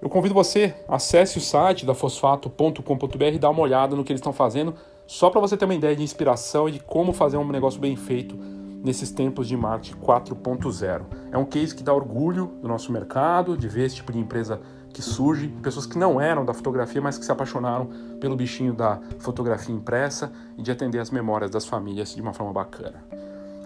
[0.02, 4.18] Eu convido você, acesse o site da fosfato.com.br e dá uma olhada no que eles
[4.18, 4.74] estão fazendo,
[5.06, 7.94] só para você ter uma ideia de inspiração e de como fazer um negócio bem
[7.94, 8.36] feito
[8.82, 11.02] nesses tempos de marketing 4.0.
[11.30, 14.60] É um case que dá orgulho do nosso mercado, de ver esse tipo de empresa
[14.92, 17.88] que surge, pessoas que não eram da fotografia, mas que se apaixonaram
[18.20, 22.52] pelo bichinho da fotografia impressa e de atender as memórias das famílias de uma forma
[22.52, 23.02] bacana.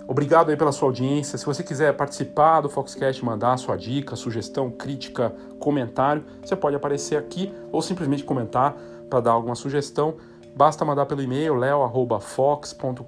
[0.08, 1.36] Obrigado aí pela sua audiência.
[1.36, 7.16] Se você quiser participar do Foxcast, mandar sua dica, sugestão, crítica, comentário, você pode aparecer
[7.16, 8.76] aqui ou simplesmente comentar
[9.10, 10.14] para dar alguma sugestão.
[10.54, 13.00] Basta mandar pelo e-mail leo@fox.com.br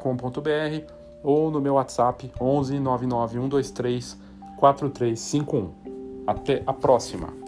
[1.22, 4.18] ou no meu WhatsApp 11 99 123
[4.58, 5.70] 4351.
[6.26, 7.47] Até a próxima.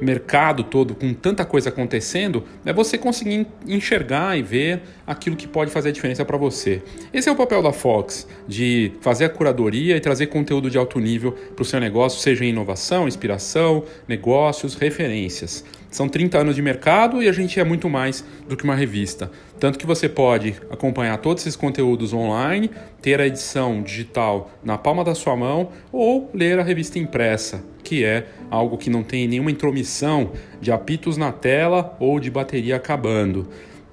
[0.00, 5.70] mercado todo com tanta coisa acontecendo, é você conseguir enxergar e ver aquilo que pode
[5.70, 6.82] fazer a diferença para você.
[7.12, 10.98] Esse é o papel da Fox, de fazer a curadoria e trazer conteúdo de alto
[10.98, 15.64] nível para o seu negócio, seja em inovação, inspiração, negócios, referências.
[15.90, 19.30] São 30 anos de mercado e a gente é muito mais do que uma revista.
[19.58, 22.70] Tanto que você pode acompanhar todos esses conteúdos online,
[23.00, 28.04] ter a edição digital na palma da sua mão ou ler a revista impressa, que
[28.04, 33.48] é algo que não tem nenhuma intromissão de apitos na tela ou de bateria acabando.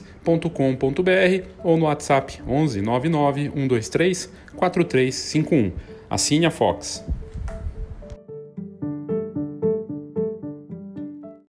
[1.64, 5.72] ou no WhatsApp 11 99 123 4351.
[6.10, 7.04] Assine a Fox.